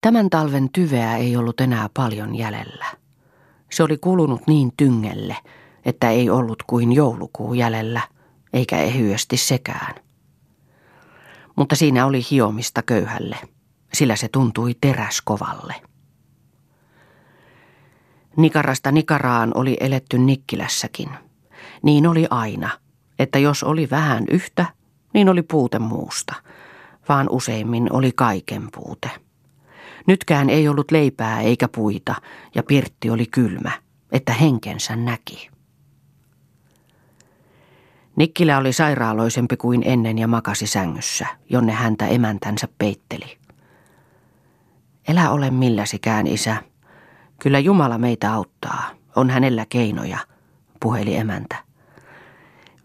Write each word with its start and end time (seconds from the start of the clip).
Tämän 0.00 0.30
talven 0.30 0.68
tyveä 0.72 1.16
ei 1.16 1.36
ollut 1.36 1.60
enää 1.60 1.88
paljon 1.94 2.36
jäljellä. 2.36 2.86
Se 3.70 3.82
oli 3.82 3.98
kulunut 3.98 4.46
niin 4.46 4.72
tyngelle, 4.76 5.36
että 5.84 6.10
ei 6.10 6.30
ollut 6.30 6.62
kuin 6.62 6.92
joulukuu 6.92 7.54
jäljellä, 7.54 8.00
eikä 8.52 8.76
ehyesti 8.76 9.36
sekään. 9.36 9.94
Mutta 11.56 11.76
siinä 11.76 12.06
oli 12.06 12.20
hiomista 12.30 12.82
köyhälle, 12.82 13.36
sillä 13.94 14.16
se 14.16 14.28
tuntui 14.28 14.74
teräskovalle. 14.80 15.74
Nikarasta 18.36 18.92
Nikaraan 18.92 19.52
oli 19.54 19.76
eletty 19.80 20.18
Nikkilässäkin. 20.18 21.10
Niin 21.82 22.06
oli 22.06 22.26
aina, 22.30 22.70
että 23.18 23.38
jos 23.38 23.62
oli 23.62 23.90
vähän 23.90 24.24
yhtä, 24.30 24.66
niin 25.14 25.28
oli 25.28 25.42
puute 25.42 25.78
muusta, 25.78 26.34
vaan 27.08 27.26
useimmin 27.30 27.92
oli 27.92 28.12
kaiken 28.12 28.68
puute. 28.74 29.10
Nytkään 30.10 30.50
ei 30.50 30.68
ollut 30.68 30.90
leipää 30.90 31.40
eikä 31.40 31.68
puita, 31.68 32.14
ja 32.54 32.62
pirtti 32.62 33.10
oli 33.10 33.26
kylmä, 33.26 33.70
että 34.12 34.32
henkensä 34.32 34.96
näki. 34.96 35.50
Nikkilä 38.16 38.58
oli 38.58 38.72
sairaaloisempi 38.72 39.56
kuin 39.56 39.82
ennen 39.84 40.18
ja 40.18 40.28
makasi 40.28 40.66
sängyssä, 40.66 41.26
jonne 41.50 41.72
häntä 41.72 42.06
emäntänsä 42.06 42.68
peitteli. 42.78 43.38
Elä 45.08 45.30
ole 45.30 45.50
milläsikään, 45.50 46.26
isä. 46.26 46.56
Kyllä 47.38 47.58
Jumala 47.58 47.98
meitä 47.98 48.32
auttaa. 48.32 48.90
On 49.16 49.30
hänellä 49.30 49.66
keinoja, 49.68 50.18
puheli 50.80 51.16
emäntä. 51.16 51.56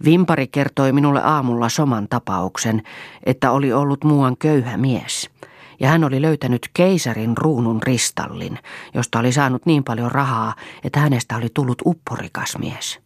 Vimpari 0.03 0.47
kertoi 0.47 0.91
minulle 0.91 1.21
aamulla 1.23 1.69
soman 1.69 2.07
tapauksen, 2.09 2.81
että 3.23 3.51
oli 3.51 3.73
ollut 3.73 4.03
muuan 4.03 4.37
köyhä 4.37 4.77
mies– 4.77 5.29
ja 5.79 5.89
hän 5.89 6.03
oli 6.03 6.21
löytänyt 6.21 6.69
keisarin 6.73 7.37
ruunun 7.37 7.83
ristallin, 7.83 8.59
josta 8.93 9.19
oli 9.19 9.31
saanut 9.31 9.65
niin 9.65 9.83
paljon 9.83 10.11
rahaa, 10.11 10.55
että 10.83 10.99
hänestä 10.99 11.37
oli 11.37 11.47
tullut 11.53 11.81
upporikas 11.85 12.57
mies. 12.57 12.99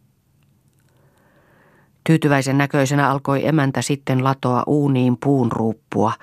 Tyytyväisen 2.03 2.57
näköisenä 2.57 3.09
alkoi 3.09 3.47
emäntä 3.47 3.81
sitten 3.81 4.23
latoa 4.23 4.63
uuniin 4.67 5.17
puun 5.23 5.51
ruuppua, 5.51 6.13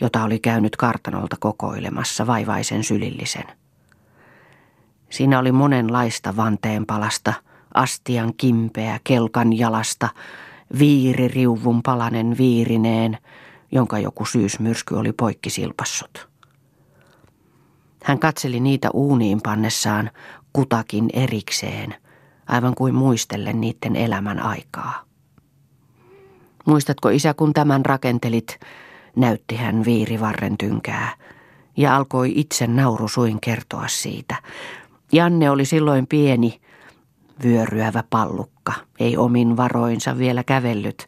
jota 0.00 0.24
oli 0.24 0.38
käynyt 0.38 0.76
kartanolta 0.76 1.36
kokoilemassa 1.40 2.26
vaivaisen 2.26 2.84
sylillisen. 2.84 3.44
Siinä 5.10 5.38
oli 5.38 5.52
monenlaista 5.52 6.36
vanteenpalasta, 6.36 7.32
astian 7.74 8.32
kimpeä 8.36 9.00
kelkan 9.04 9.58
jalasta, 9.58 10.08
viiririuvun 10.78 11.82
palanen 11.82 12.38
viirineen– 12.38 13.18
jonka 13.72 13.98
joku 13.98 14.24
syysmyrsky 14.24 14.94
oli 14.94 15.12
poikki 15.12 15.50
silpassut. 15.50 16.28
Hän 18.02 18.18
katseli 18.18 18.60
niitä 18.60 18.90
uuniin 18.90 19.40
pannessaan 19.42 20.10
kutakin 20.52 21.10
erikseen, 21.12 21.94
aivan 22.46 22.74
kuin 22.74 22.94
muistellen 22.94 23.60
niiden 23.60 23.96
elämän 23.96 24.40
aikaa. 24.40 25.04
Muistatko 26.66 27.08
isä, 27.08 27.34
kun 27.34 27.52
tämän 27.52 27.86
rakentelit, 27.86 28.60
näytti 29.16 29.56
hän 29.56 29.84
viirivarren 29.84 30.58
tynkää 30.58 31.16
ja 31.76 31.96
alkoi 31.96 32.32
itse 32.36 32.66
naurusuin 32.66 33.40
kertoa 33.40 33.88
siitä. 33.88 34.36
Janne 35.12 35.50
oli 35.50 35.64
silloin 35.64 36.06
pieni, 36.06 36.60
vyöryävä 37.44 38.04
pallukka, 38.10 38.72
ei 39.00 39.16
omin 39.16 39.56
varoinsa 39.56 40.18
vielä 40.18 40.44
kävellyt, 40.44 41.06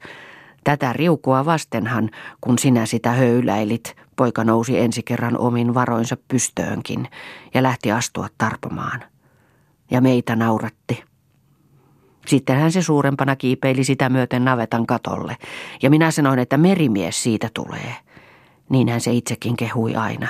Tätä 0.69 0.93
riukua 0.93 1.45
vastenhan, 1.45 2.11
kun 2.41 2.59
sinä 2.59 2.87
sitä 2.87 3.11
höyläilit, 3.11 3.97
poika 4.17 4.45
nousi 4.45 4.79
ensi 4.79 5.03
kerran 5.03 5.39
omin 5.39 5.75
varoinsa 5.75 6.17
pystöönkin 6.29 7.09
ja 7.55 7.63
lähti 7.63 7.93
astua 7.93 8.29
tarpomaan. 8.39 9.05
Ja 9.91 10.01
meitä 10.01 10.37
nauratti. 10.37 11.05
Sittenhän 12.27 12.73
se 12.73 12.83
suurempana 12.83 13.37
kiipeili 13.37 13.85
sitä 13.85 14.09
myöten 14.09 14.45
navetan 14.45 14.87
katolle, 14.87 15.37
ja 15.83 15.91
minä 15.91 16.11
sanoin, 16.11 16.39
että 16.39 16.57
merimies 16.57 17.23
siitä 17.23 17.49
tulee. 17.55 17.95
Niinhän 18.69 19.01
se 19.01 19.12
itsekin 19.12 19.57
kehui 19.57 19.97
aina. 19.97 20.28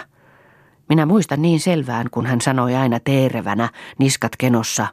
Minä 0.89 1.07
muistan 1.07 1.43
niin 1.43 1.61
selvään, 1.61 2.07
kun 2.11 2.27
hän 2.27 2.41
sanoi 2.41 2.77
aina 2.77 3.01
teerevänä, 3.01 3.69
niskat 3.99 4.37
kenossa, 4.37 4.87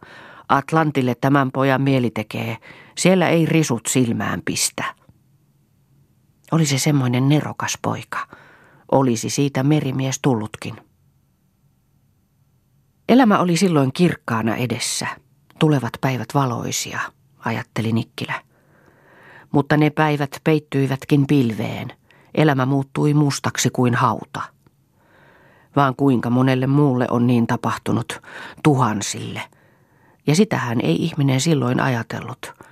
Atlantille 0.50 1.16
tämän 1.22 1.51
pojan 1.51 1.81
mieli 1.81 2.11
tekee, 2.11 2.57
siellä 2.97 3.29
ei 3.29 3.45
risut 3.45 3.85
silmään 3.85 4.41
pistä. 4.45 5.04
Oli 6.51 6.66
se 6.66 6.78
semmoinen 6.78 7.29
nerokas 7.29 7.78
poika. 7.81 8.28
Olisi 8.91 9.29
siitä 9.29 9.63
merimies 9.63 10.19
tullutkin. 10.22 10.75
Elämä 13.09 13.39
oli 13.39 13.57
silloin 13.57 13.94
kirkkaana 13.94 14.55
edessä. 14.55 15.07
Tulevat 15.59 15.94
päivät 16.01 16.28
valoisia, 16.34 17.00
ajatteli 17.39 17.91
Nikkilä. 17.91 18.41
Mutta 19.51 19.78
ne 19.78 19.89
päivät 19.89 20.41
peittyivätkin 20.44 21.28
pilveen. 21.28 21.88
Elämä 22.35 22.66
muuttui 22.66 23.13
mustaksi 23.13 23.69
kuin 23.69 23.95
hauta. 23.95 24.41
Vaan 25.75 25.95
kuinka 25.95 26.29
monelle 26.29 26.67
muulle 26.67 27.07
on 27.11 27.28
niin 27.28 27.47
tapahtunut, 27.47 28.22
tuhansille. 28.63 29.41
Ja 30.28 30.35
sitähän 30.35 30.81
ei 30.81 30.95
ihminen 30.95 31.41
silloin 31.41 31.79
ajatellut– 31.79 32.53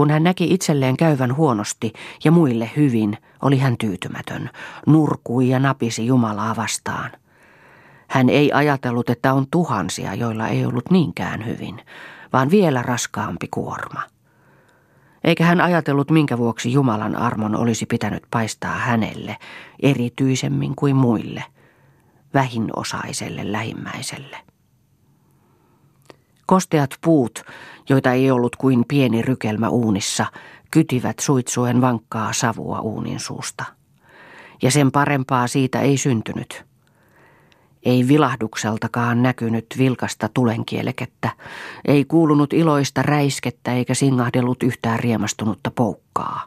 kun 0.00 0.10
hän 0.10 0.22
näki 0.22 0.54
itselleen 0.54 0.96
käyvän 0.96 1.36
huonosti 1.36 1.92
ja 2.24 2.30
muille 2.30 2.70
hyvin, 2.76 3.18
oli 3.42 3.58
hän 3.58 3.78
tyytymätön, 3.78 4.50
nurkui 4.86 5.48
ja 5.48 5.58
napisi 5.58 6.06
Jumalaa 6.06 6.56
vastaan. 6.56 7.10
Hän 8.08 8.28
ei 8.28 8.52
ajatellut, 8.52 9.10
että 9.10 9.32
on 9.32 9.46
tuhansia, 9.50 10.14
joilla 10.14 10.48
ei 10.48 10.64
ollut 10.64 10.90
niinkään 10.90 11.46
hyvin, 11.46 11.80
vaan 12.32 12.50
vielä 12.50 12.82
raskaampi 12.82 13.48
kuorma. 13.50 14.02
Eikä 15.24 15.44
hän 15.44 15.60
ajatellut, 15.60 16.10
minkä 16.10 16.38
vuoksi 16.38 16.72
Jumalan 16.72 17.16
armon 17.16 17.56
olisi 17.56 17.86
pitänyt 17.86 18.22
paistaa 18.30 18.74
hänelle 18.74 19.36
erityisemmin 19.82 20.76
kuin 20.76 20.96
muille, 20.96 21.44
vähinosaiselle 22.34 23.52
lähimmäiselle. 23.52 24.36
Kosteat 26.46 26.90
puut, 27.00 27.44
joita 27.90 28.12
ei 28.12 28.30
ollut 28.30 28.56
kuin 28.56 28.84
pieni 28.88 29.22
rykelmä 29.22 29.68
uunissa, 29.68 30.26
kytivät 30.70 31.18
suitsuen 31.18 31.80
vankkaa 31.80 32.32
savua 32.32 32.80
uunin 32.80 33.20
suusta. 33.20 33.64
Ja 34.62 34.70
sen 34.70 34.92
parempaa 34.92 35.46
siitä 35.46 35.80
ei 35.80 35.96
syntynyt. 35.96 36.64
Ei 37.82 38.08
vilahdukseltakaan 38.08 39.22
näkynyt 39.22 39.66
vilkasta 39.78 40.28
tulenkielekettä, 40.34 41.30
ei 41.84 42.04
kuulunut 42.04 42.52
iloista 42.52 43.02
räiskettä 43.02 43.72
eikä 43.72 43.94
singahdellut 43.94 44.62
yhtään 44.62 44.98
riemastunutta 44.98 45.70
poukkaa. 45.70 46.46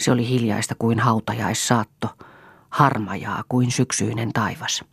Se 0.00 0.12
oli 0.12 0.28
hiljaista 0.28 0.74
kuin 0.78 0.98
hautajaissaatto, 0.98 2.08
harmajaa 2.70 3.44
kuin 3.48 3.70
syksyinen 3.70 4.32
taivas. 4.32 4.84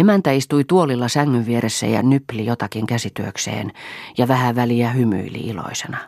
Emäntä 0.00 0.32
istui 0.32 0.64
tuolilla 0.64 1.08
sängyn 1.08 1.46
vieressä 1.46 1.86
ja 1.86 2.02
nypli 2.02 2.46
jotakin 2.46 2.86
käsityökseen 2.86 3.72
ja 4.18 4.28
vähän 4.28 4.56
väliä 4.56 4.90
hymyili 4.90 5.38
iloisena. 5.38 5.98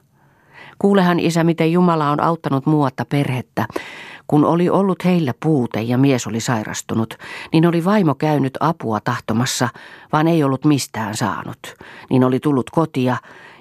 Kuulehan 0.78 1.20
isä, 1.20 1.44
miten 1.44 1.72
Jumala 1.72 2.10
on 2.10 2.22
auttanut 2.22 2.66
muuatta 2.66 3.04
perhettä. 3.04 3.66
Kun 4.26 4.44
oli 4.44 4.70
ollut 4.70 5.04
heillä 5.04 5.34
puute 5.42 5.82
ja 5.82 5.98
mies 5.98 6.26
oli 6.26 6.40
sairastunut, 6.40 7.14
niin 7.52 7.66
oli 7.66 7.84
vaimo 7.84 8.14
käynyt 8.14 8.58
apua 8.60 9.00
tahtomassa, 9.00 9.68
vaan 10.12 10.28
ei 10.28 10.44
ollut 10.44 10.64
mistään 10.64 11.16
saanut. 11.16 11.74
Niin 12.10 12.24
oli 12.24 12.40
tullut 12.40 12.70
kotia 12.70 13.16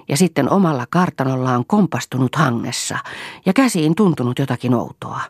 ja 0.08 0.16
sitten 0.16 0.50
omalla 0.50 0.86
kartanollaan 0.90 1.64
kompastunut 1.66 2.36
hangessa 2.36 2.98
ja 3.46 3.52
käsiin 3.52 3.94
tuntunut 3.94 4.38
jotakin 4.38 4.74
outoa. 4.74 5.20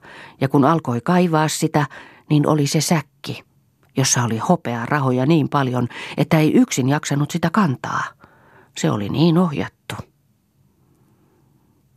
Ja 0.40 0.48
kun 0.48 0.64
alkoi 0.64 1.00
kaivaa 1.00 1.48
sitä, 1.48 1.86
niin 2.30 2.46
oli 2.46 2.66
se 2.66 2.80
säkki 2.80 3.11
jossa 3.96 4.24
oli 4.24 4.38
hopeaa 4.38 4.86
rahoja 4.86 5.26
niin 5.26 5.48
paljon, 5.48 5.88
että 6.16 6.38
ei 6.38 6.52
yksin 6.52 6.88
jaksanut 6.88 7.30
sitä 7.30 7.50
kantaa. 7.50 8.04
Se 8.78 8.90
oli 8.90 9.08
niin 9.08 9.38
ohjattu. 9.38 9.94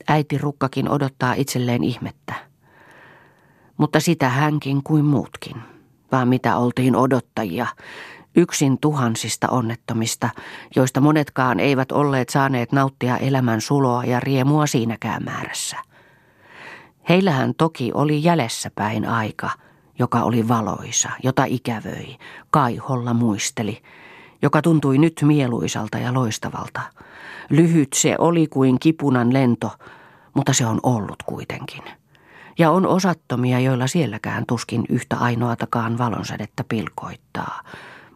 Äiti 0.08 0.38
Rukkakin 0.38 0.90
odottaa 0.90 1.34
itselleen 1.34 1.84
ihmettä. 1.84 2.34
Mutta 3.78 4.00
sitä 4.00 4.30
hänkin 4.30 4.84
kuin 4.84 5.06
muutkin. 5.06 5.56
Vaan 6.12 6.28
mitä 6.28 6.58
oltiin 6.58 6.96
odottajia, 6.96 7.68
yksin 8.36 8.78
tuhansista 8.78 9.48
onnettomista, 9.48 10.30
joista 10.76 11.02
monetkaan 11.02 11.60
eivät 11.60 11.92
olleet 11.92 12.30
saaneet 12.30 12.72
nauttia 12.72 13.18
elämän 13.18 13.62
suloa 13.62 14.04
ja 14.04 14.20
riemua 14.20 14.68
siinäkään 14.68 15.24
määrässä. 15.24 15.78
Heillähän 17.10 17.54
toki 17.58 17.92
oli 17.94 18.24
jälessä 18.24 18.72
päin 18.76 19.06
aika– 19.06 19.50
joka 20.00 20.24
oli 20.24 20.48
valoisa, 20.48 21.10
jota 21.24 21.44
ikävöi, 21.46 22.18
kaiholla 22.50 23.14
muisteli, 23.14 23.82
joka 24.42 24.62
tuntui 24.62 24.98
nyt 24.98 25.22
mieluisalta 25.22 25.98
ja 25.98 26.14
loistavalta. 26.14 26.82
Lyhyt 27.50 27.94
se 27.94 28.16
oli 28.20 28.48
kuin 28.48 28.80
kipunan 28.80 29.34
lento, 29.34 29.72
mutta 30.34 30.54
se 30.54 30.66
on 30.66 30.80
ollut 30.84 31.24
kuitenkin. 31.26 31.84
Ja 32.58 32.72
on 32.72 32.88
osattomia, 32.88 33.60
joilla 33.60 33.88
sielläkään 33.88 34.46
tuskin 34.48 34.86
yhtä 34.90 35.18
ainoatakaan 35.18 35.98
valonsädettä 35.98 36.64
pilkoittaa. 36.70 37.62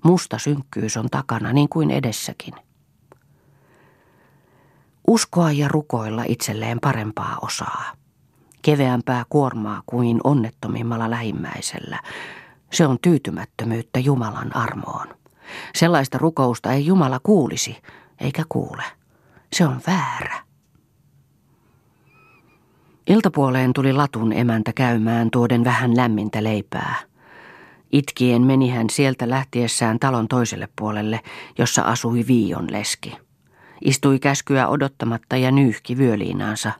Musta 0.03 0.37
synkkyys 0.37 0.97
on 0.97 1.09
takana 1.11 1.53
niin 1.53 1.69
kuin 1.69 1.91
edessäkin. 1.91 2.53
Uskoa 5.07 5.51
ja 5.51 5.67
rukoilla 5.67 6.23
itselleen 6.27 6.79
parempaa 6.79 7.37
osaa. 7.41 7.98
Keveämpää 8.61 9.25
kuormaa 9.29 9.83
kuin 9.85 10.19
onnettomimmalla 10.23 11.09
lähimmäisellä. 11.09 11.99
Se 12.71 12.87
on 12.87 12.97
tyytymättömyyttä 13.01 13.99
Jumalan 13.99 14.55
armoon. 14.55 15.07
Sellaista 15.75 16.17
rukousta 16.17 16.73
ei 16.73 16.85
Jumala 16.85 17.19
kuulisi, 17.23 17.77
eikä 18.19 18.43
kuule. 18.49 18.83
Se 19.53 19.65
on 19.65 19.81
väärä. 19.87 20.41
Iltapuoleen 23.07 23.73
tuli 23.73 23.93
latun 23.93 24.33
emäntä 24.33 24.73
käymään 24.73 25.31
tuoden 25.31 25.63
vähän 25.63 25.97
lämmintä 25.97 26.43
leipää. 26.43 26.95
Itkien 27.91 28.41
meni 28.41 28.69
hän 28.69 28.89
sieltä 28.89 29.29
lähtiessään 29.29 29.99
talon 29.99 30.27
toiselle 30.27 30.69
puolelle, 30.75 31.19
jossa 31.57 31.81
asui 31.81 32.25
Viion 32.27 32.71
leski. 32.71 33.17
Istui 33.81 34.19
käskyä 34.19 34.67
odottamatta 34.67 35.37
ja 35.37 35.51
nyyhki 35.51 35.97
vyöliinaansa. 35.97 36.71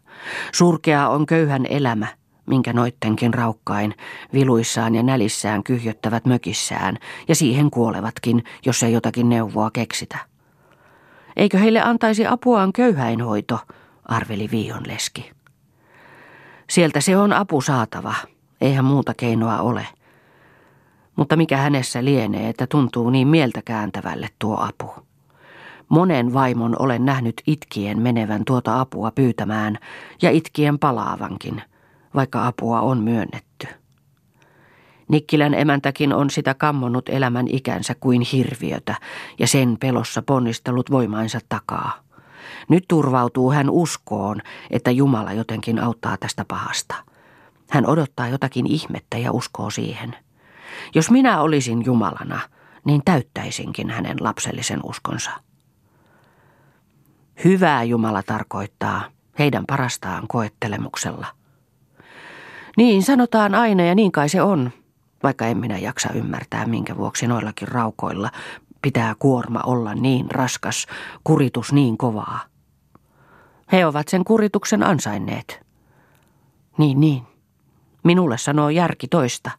Surkea 0.53 1.09
on 1.09 1.25
köyhän 1.25 1.65
elämä, 1.69 2.07
minkä 2.45 2.73
noittenkin 2.73 3.33
raukkain, 3.33 3.95
viluissaan 4.33 4.95
ja 4.95 5.03
nälissään 5.03 5.63
kyhjöttävät 5.63 6.25
mökissään, 6.25 6.97
ja 7.27 7.35
siihen 7.35 7.71
kuolevatkin, 7.71 8.43
jos 8.65 8.83
ei 8.83 8.93
jotakin 8.93 9.29
neuvoa 9.29 9.71
keksitä. 9.71 10.17
Eikö 11.35 11.57
heille 11.57 11.81
antaisi 11.81 12.27
apuaan 12.27 12.73
köyhäinhoito, 12.73 13.59
arveli 14.05 14.49
Viion 14.51 14.83
leski. 14.87 15.31
Sieltä 16.69 17.01
se 17.01 17.17
on 17.17 17.33
apu 17.33 17.61
saatava, 17.61 18.15
eihän 18.61 18.85
muuta 18.85 19.13
keinoa 19.13 19.61
ole. 19.61 19.87
Mutta 21.15 21.35
mikä 21.35 21.57
hänessä 21.57 22.05
lienee, 22.05 22.49
että 22.49 22.67
tuntuu 22.67 23.09
niin 23.09 23.27
mieltä 23.27 23.61
kääntävälle 23.65 24.29
tuo 24.39 24.57
apu. 24.59 25.08
Monen 25.89 26.33
vaimon 26.33 26.75
olen 26.79 27.05
nähnyt 27.05 27.41
itkien 27.47 28.01
menevän 28.01 28.45
tuota 28.45 28.79
apua 28.79 29.11
pyytämään 29.11 29.77
ja 30.21 30.31
itkien 30.31 30.79
palaavankin, 30.79 31.61
vaikka 32.15 32.47
apua 32.47 32.81
on 32.81 32.97
myönnetty. 32.97 33.67
Nikkilän 35.07 35.53
emäntäkin 35.53 36.13
on 36.13 36.29
sitä 36.29 36.53
kammonnut 36.53 37.09
elämän 37.09 37.47
ikänsä 37.47 37.95
kuin 37.99 38.21
hirviötä 38.21 38.95
ja 39.39 39.47
sen 39.47 39.77
pelossa 39.79 40.21
ponnistellut 40.21 40.91
voimainsa 40.91 41.39
takaa. 41.49 41.91
Nyt 42.69 42.85
turvautuu 42.87 43.51
hän 43.51 43.69
uskoon, 43.69 44.41
että 44.71 44.91
Jumala 44.91 45.33
jotenkin 45.33 45.79
auttaa 45.79 46.17
tästä 46.17 46.45
pahasta. 46.47 46.95
Hän 47.69 47.85
odottaa 47.85 48.27
jotakin 48.27 48.67
ihmettä 48.67 49.17
ja 49.17 49.31
uskoo 49.31 49.69
siihen. 49.69 50.15
Jos 50.95 51.11
minä 51.11 51.41
olisin 51.41 51.85
Jumalana, 51.85 52.39
niin 52.85 53.01
täyttäisinkin 53.05 53.89
hänen 53.89 54.17
lapsellisen 54.19 54.79
uskonsa. 54.83 55.48
Hyvää 57.43 57.83
Jumala 57.83 58.23
tarkoittaa 58.23 59.01
heidän 59.39 59.63
parastaan 59.65 60.27
koettelemuksella. 60.27 61.27
Niin 62.77 63.03
sanotaan 63.03 63.55
aina 63.55 63.83
ja 63.83 63.95
niin 63.95 64.11
kai 64.11 64.29
se 64.29 64.41
on, 64.41 64.71
vaikka 65.23 65.47
en 65.47 65.57
minä 65.57 65.77
jaksa 65.77 66.13
ymmärtää, 66.13 66.65
minkä 66.65 66.97
vuoksi 66.97 67.27
noillakin 67.27 67.67
raukoilla 67.67 68.31
pitää 68.81 69.15
kuorma 69.19 69.61
olla 69.65 69.93
niin 69.95 70.31
raskas, 70.31 70.87
kuritus 71.23 71.73
niin 71.73 71.97
kovaa. 71.97 72.39
He 73.71 73.85
ovat 73.85 74.07
sen 74.07 74.23
kurituksen 74.23 74.83
ansainneet. 74.83 75.65
Niin, 76.77 76.99
niin. 76.99 77.23
Minulle 78.03 78.37
sanoo 78.37 78.69
järki 78.69 79.07
toista, 79.07 79.51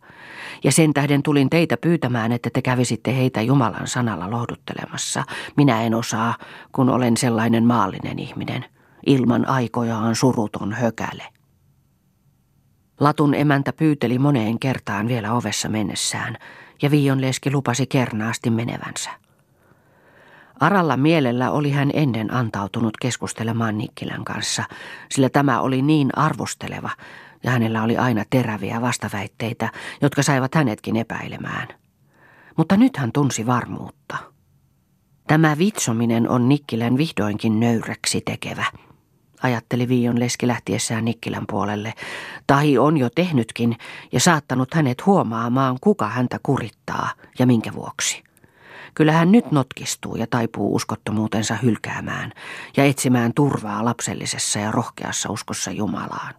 ja 0.64 0.72
sen 0.72 0.94
tähden 0.94 1.22
tulin 1.22 1.50
teitä 1.50 1.76
pyytämään, 1.76 2.32
että 2.32 2.50
te 2.52 2.62
kävisitte 2.62 3.16
heitä 3.16 3.42
Jumalan 3.42 3.88
sanalla 3.88 4.30
lohduttelemassa. 4.30 5.24
Minä 5.56 5.82
en 5.82 5.94
osaa, 5.94 6.34
kun 6.72 6.88
olen 6.90 7.16
sellainen 7.16 7.64
maallinen 7.64 8.18
ihminen. 8.18 8.64
Ilman 9.06 9.48
aikojaan 9.48 10.16
suruton 10.16 10.72
hökäle. 10.72 11.24
Latun 13.00 13.34
emäntä 13.34 13.72
pyyteli 13.72 14.18
moneen 14.18 14.58
kertaan 14.58 15.08
vielä 15.08 15.32
ovessa 15.32 15.68
mennessään, 15.68 16.36
ja 16.82 16.90
Viion 16.90 17.20
leski 17.20 17.50
lupasi 17.50 17.86
kernaasti 17.86 18.50
menevänsä. 18.50 19.10
Aralla 20.60 20.96
mielellä 20.96 21.50
oli 21.50 21.70
hän 21.70 21.90
ennen 21.94 22.34
antautunut 22.34 22.96
keskustelemaan 22.96 23.78
Nikkilän 23.78 24.24
kanssa, 24.24 24.64
sillä 25.10 25.28
tämä 25.28 25.60
oli 25.60 25.82
niin 25.82 26.18
arvosteleva, 26.18 26.90
ja 27.42 27.50
hänellä 27.50 27.82
oli 27.82 27.96
aina 27.96 28.24
teräviä 28.30 28.80
vastaväitteitä, 28.80 29.72
jotka 30.02 30.22
saivat 30.22 30.54
hänetkin 30.54 30.96
epäilemään. 30.96 31.68
Mutta 32.56 32.76
nyt 32.76 32.96
hän 32.96 33.12
tunsi 33.12 33.46
varmuutta. 33.46 34.16
Tämä 35.26 35.58
vitsominen 35.58 36.28
on 36.28 36.48
Nikkilän 36.48 36.96
vihdoinkin 36.96 37.60
nöyräksi 37.60 38.20
tekevä, 38.20 38.64
ajatteli 39.42 39.88
Viion 39.88 40.20
leski 40.20 40.46
lähtiessään 40.46 41.04
Nikkilän 41.04 41.44
puolelle. 41.48 41.94
Tahi 42.46 42.78
on 42.78 42.96
jo 42.96 43.10
tehnytkin 43.10 43.76
ja 44.12 44.20
saattanut 44.20 44.74
hänet 44.74 45.06
huomaamaan, 45.06 45.76
kuka 45.80 46.08
häntä 46.08 46.40
kurittaa 46.42 47.10
ja 47.38 47.46
minkä 47.46 47.72
vuoksi. 47.72 48.22
Kyllä 48.94 49.12
hän 49.12 49.32
nyt 49.32 49.52
notkistuu 49.52 50.16
ja 50.16 50.26
taipuu 50.26 50.74
uskottomuutensa 50.74 51.54
hylkäämään 51.54 52.32
ja 52.76 52.84
etsimään 52.84 53.34
turvaa 53.34 53.84
lapsellisessa 53.84 54.58
ja 54.58 54.70
rohkeassa 54.70 55.30
uskossa 55.30 55.70
Jumalaan. 55.70 56.34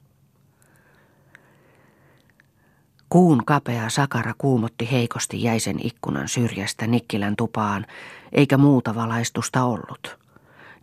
Kuun 3.12 3.46
kapea 3.46 3.90
sakara 3.90 4.34
kuumotti 4.38 4.92
heikosti 4.92 5.44
jäisen 5.44 5.78
ikkunan 5.84 6.28
syrjästä 6.28 6.88
Nikkilän 6.88 7.36
tupaan, 7.36 7.86
eikä 8.32 8.58
muuta 8.58 8.96
valaistusta 8.96 9.64
ollut. 9.64 10.18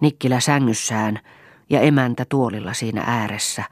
Nikkilä 0.01 0.41
sängyssään 0.41 1.19
ja 1.71 1.81
emäntä 1.81 2.25
tuolilla 2.29 2.75
siinä 2.75 3.05
ääressä 3.07 3.65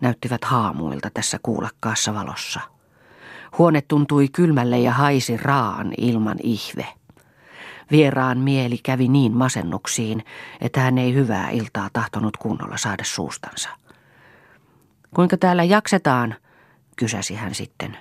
näyttivät 0.00 0.44
haamuilta 0.44 1.10
tässä 1.14 1.38
kuulakkaassa 1.42 2.14
valossa. 2.14 2.60
Huone 3.58 3.80
tuntui 3.80 4.28
kylmälle 4.28 4.78
ja 4.78 4.92
haisi 4.92 5.36
raan 5.36 5.92
ilman 5.98 6.38
ihve. 6.42 6.86
Vieraan 7.90 8.38
mieli 8.38 8.78
kävi 8.78 9.08
niin 9.08 9.32
masennuksiin, 9.36 10.24
että 10.60 10.80
hän 10.80 10.98
ei 10.98 11.14
hyvää 11.14 11.50
iltaa 11.50 11.88
tahtonut 11.92 12.36
kunnolla 12.36 12.76
saada 12.76 13.04
suustansa. 13.04 13.68
Kuinka 15.14 15.36
täällä 15.36 15.64
jaksetaan, 15.64 16.34
kysäsi 16.96 17.34
hän 17.34 17.54
sitten. 17.54 17.96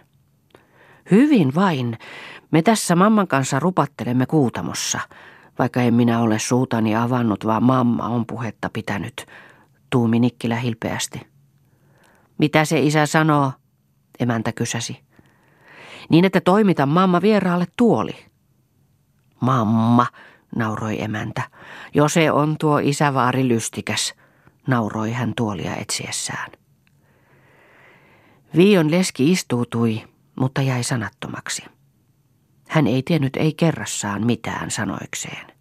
Hyvin 1.12 1.56
vain. 1.56 1.98
Me 2.52 2.62
tässä 2.62 2.96
mamman 2.96 3.28
kanssa 3.28 3.60
rupattelemme 3.60 4.26
kuutamossa, 4.26 5.00
vaikka 5.60 5.82
en 5.82 5.94
minä 5.94 6.20
ole 6.20 6.40
suutani 6.40 6.96
avannut, 6.96 7.46
vaan 7.46 7.64
mamma 7.64 8.08
on 8.08 8.26
puhetta 8.26 8.70
pitänyt, 8.74 9.26
tuumi 9.90 10.20
Nikkilä 10.20 10.56
hilpeästi. 10.56 11.28
Mitä 12.38 12.66
se 12.66 12.80
isä 12.80 13.06
sanoo? 13.06 13.52
Emäntä 14.20 14.52
kysäsi. 14.52 15.00
Niin, 16.10 16.26
että 16.26 16.42
toimita 16.42 16.86
mamma 16.86 17.22
vieraalle 17.22 17.66
tuoli. 17.78 18.16
Mamma, 19.40 20.08
nauroi 20.56 21.04
emäntä. 21.04 21.42
Jo 21.94 22.10
se 22.10 22.32
on 22.32 22.56
tuo 22.60 22.80
isävaari 22.80 23.48
lystikäs, 23.48 24.14
nauroi 24.68 25.12
hän 25.12 25.34
tuolia 25.38 25.76
etsiessään. 25.76 26.61
Viion 28.56 28.92
leski 28.92 29.32
istuutui, 29.32 30.04
mutta 30.36 30.62
jäi 30.62 30.84
sanattomaksi. 30.84 31.64
Hän 32.68 32.88
ei 32.88 33.04
tiennyt 33.04 33.36
ei 33.36 33.54
kerrassaan 33.54 34.26
mitään 34.26 34.72
sanoikseen. 34.72 35.52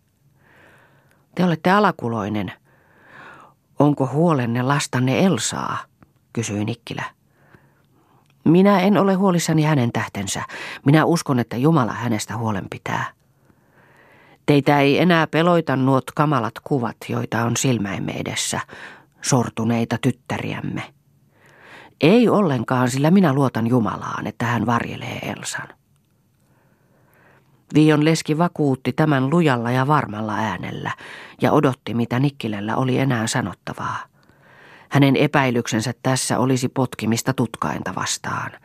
Te 1.34 1.44
olette 1.44 1.70
alakuloinen. 1.70 2.52
Onko 3.78 4.06
huolenne 4.12 4.62
lastanne 4.62 5.24
Elsaa? 5.24 5.78
kysyi 6.32 6.64
Nikkilä. 6.64 7.04
Minä 8.44 8.80
en 8.80 8.96
ole 8.96 9.14
huolissani 9.14 9.62
hänen 9.62 9.92
tähtensä. 9.92 10.42
Minä 10.86 11.04
uskon, 11.04 11.38
että 11.38 11.56
Jumala 11.56 11.92
hänestä 11.92 12.36
huolen 12.36 12.66
pitää. 12.70 13.12
Teitä 14.46 14.80
ei 14.80 14.98
enää 14.98 15.26
peloita 15.26 15.76
nuot 15.76 16.04
kamalat 16.14 16.54
kuvat, 16.64 16.96
joita 17.08 17.42
on 17.42 17.56
silmäimme 17.56 18.12
edessä, 18.12 18.60
sortuneita 19.22 19.98
tyttäriämme. 19.98 20.99
Ei 22.00 22.28
ollenkaan, 22.28 22.90
sillä 22.90 23.10
minä 23.10 23.32
luotan 23.32 23.66
Jumalaan, 23.66 24.26
että 24.26 24.46
hän 24.46 24.66
varjelee 24.66 25.18
Elsan. 25.18 25.68
Vion 27.74 28.04
leski 28.04 28.38
vakuutti 28.38 28.92
tämän 28.92 29.30
lujalla 29.30 29.70
ja 29.70 29.86
varmalla 29.86 30.34
äänellä 30.34 30.90
ja 31.40 31.52
odotti, 31.52 31.94
mitä 31.94 32.18
Nikkilällä 32.18 32.76
oli 32.76 32.98
enää 32.98 33.26
sanottavaa. 33.26 33.98
Hänen 34.88 35.16
epäilyksensä 35.16 35.94
tässä 36.02 36.38
olisi 36.38 36.68
potkimista 36.68 37.32
tutkainta 37.32 37.94
vastaan– 37.94 38.50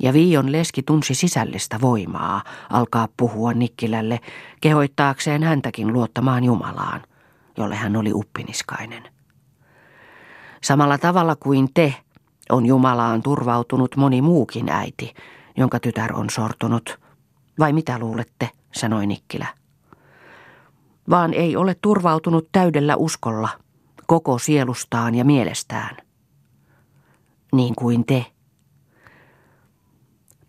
ja 0.00 0.12
Viion 0.12 0.52
leski 0.52 0.82
tunsi 0.82 1.14
sisällistä 1.14 1.80
voimaa 1.80 2.42
alkaa 2.70 3.08
puhua 3.16 3.52
Nikkilälle, 3.52 4.20
kehoittaakseen 4.60 5.42
häntäkin 5.42 5.92
luottamaan 5.92 6.44
Jumalaan, 6.44 7.02
jolle 7.56 7.74
hän 7.74 7.96
oli 7.96 8.12
uppiniskainen. 8.12 9.02
Samalla 10.62 10.98
tavalla 10.98 11.36
kuin 11.36 11.68
te, 11.74 11.94
On 12.52 12.66
Jumalaan 12.66 13.22
turvautunut 13.22 13.96
moni 13.96 14.22
muukin 14.22 14.68
äiti, 14.68 15.14
jonka 15.56 15.80
tytär 15.80 16.16
on 16.16 16.30
sortunut. 16.30 16.98
Vai 17.58 17.72
mitä 17.72 17.98
luulette, 17.98 18.50
sanoi 18.74 19.06
Nikkilä. 19.06 19.46
Vaan 21.10 21.34
ei 21.34 21.56
ole 21.56 21.76
turvautunut 21.82 22.48
täydellä 22.52 22.96
uskolla, 22.96 23.48
koko 24.06 24.38
sielustaan 24.38 25.14
ja 25.14 25.24
mielestään. 25.24 25.96
Niin 27.52 27.74
kuin 27.74 28.06
te. 28.06 28.26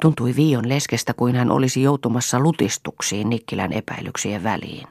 Tuntui 0.01 0.35
Viion 0.35 0.69
leskestä, 0.69 1.13
kuin 1.13 1.35
hän 1.35 1.51
olisi 1.51 1.81
joutumassa 1.81 2.39
lutistuksiin 2.39 3.29
Nikkilän 3.29 3.73
epäilyksien 3.73 4.43
väliin. 4.43 4.87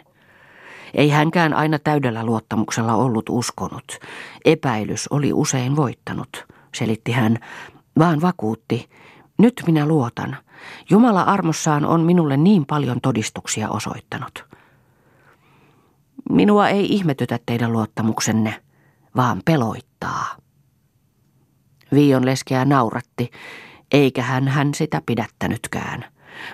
Ei 0.94 1.08
hänkään 1.08 1.54
aina 1.54 1.78
täydellä 1.78 2.24
luottamuksella 2.24 2.94
ollut 2.94 3.28
uskonut. 3.28 3.98
Epäilys 4.44 5.08
oli 5.08 5.32
usein 5.32 5.76
voittanut, 5.76 6.46
selitti 6.74 7.12
hän, 7.12 7.38
vaan 7.98 8.20
vakuutti. 8.20 8.88
Nyt 9.38 9.62
minä 9.66 9.86
luotan. 9.86 10.36
Jumala 10.90 11.22
armossaan 11.22 11.84
on 11.84 12.00
minulle 12.00 12.36
niin 12.36 12.66
paljon 12.66 13.00
todistuksia 13.00 13.68
osoittanut. 13.68 14.44
Minua 16.30 16.68
ei 16.68 16.94
ihmetytä 16.94 17.38
teidän 17.46 17.72
luottamuksenne, 17.72 18.62
vaan 19.16 19.42
peloittaa. 19.44 20.36
Viion 21.92 22.26
leskeä 22.26 22.64
nauratti, 22.64 23.30
eikä 23.92 24.22
hän 24.22 24.48
hän 24.48 24.74
sitä 24.74 25.02
pidättänytkään. 25.06 26.04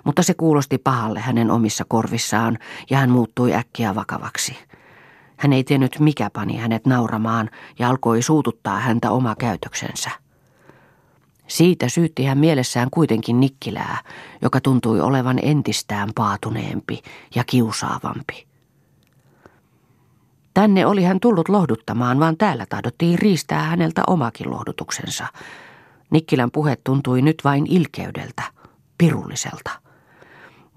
Mutta 0.04 0.22
se 0.22 0.34
kuulosti 0.34 0.78
pahalle 0.78 1.20
hänen 1.20 1.50
omissa 1.50 1.84
korvissaan 1.88 2.58
ja 2.90 2.98
hän 2.98 3.10
muuttui 3.10 3.54
äkkiä 3.54 3.94
vakavaksi. 3.94 4.56
Hän 5.36 5.52
ei 5.52 5.64
tiennyt 5.64 5.98
mikä 6.00 6.30
pani 6.30 6.56
hänet 6.56 6.86
nauramaan 6.86 7.50
ja 7.78 7.88
alkoi 7.88 8.22
suututtaa 8.22 8.80
häntä 8.80 9.10
oma 9.10 9.34
käytöksensä. 9.34 10.10
Siitä 11.46 11.88
syytti 11.88 12.24
hän 12.24 12.38
mielessään 12.38 12.88
kuitenkin 12.90 13.40
Nikkilää, 13.40 13.98
joka 14.42 14.60
tuntui 14.60 15.00
olevan 15.00 15.38
entistään 15.42 16.08
paatuneempi 16.14 17.02
ja 17.34 17.44
kiusaavampi. 17.46 18.46
Tänne 20.54 20.86
oli 20.86 21.02
hän 21.04 21.20
tullut 21.20 21.48
lohduttamaan, 21.48 22.20
vaan 22.20 22.36
täällä 22.36 22.66
tahdottiin 22.68 23.18
riistää 23.18 23.62
häneltä 23.62 24.02
omakin 24.06 24.50
lohdutuksensa– 24.50 25.26
Nikkilän 26.14 26.50
puhe 26.50 26.76
tuntui 26.84 27.22
nyt 27.22 27.36
vain 27.44 27.66
ilkeydeltä, 27.68 28.42
pirulliselta. 28.98 29.70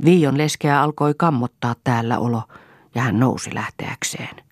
Viion 0.06 0.38
leskeä 0.38 0.82
alkoi 0.82 1.14
kammottaa 1.18 1.76
täällä 1.84 2.20
olo 2.20 2.44
ja 2.96 3.02
hän 3.02 3.20
nousi 3.20 3.56
lähteäkseen. 3.56 4.47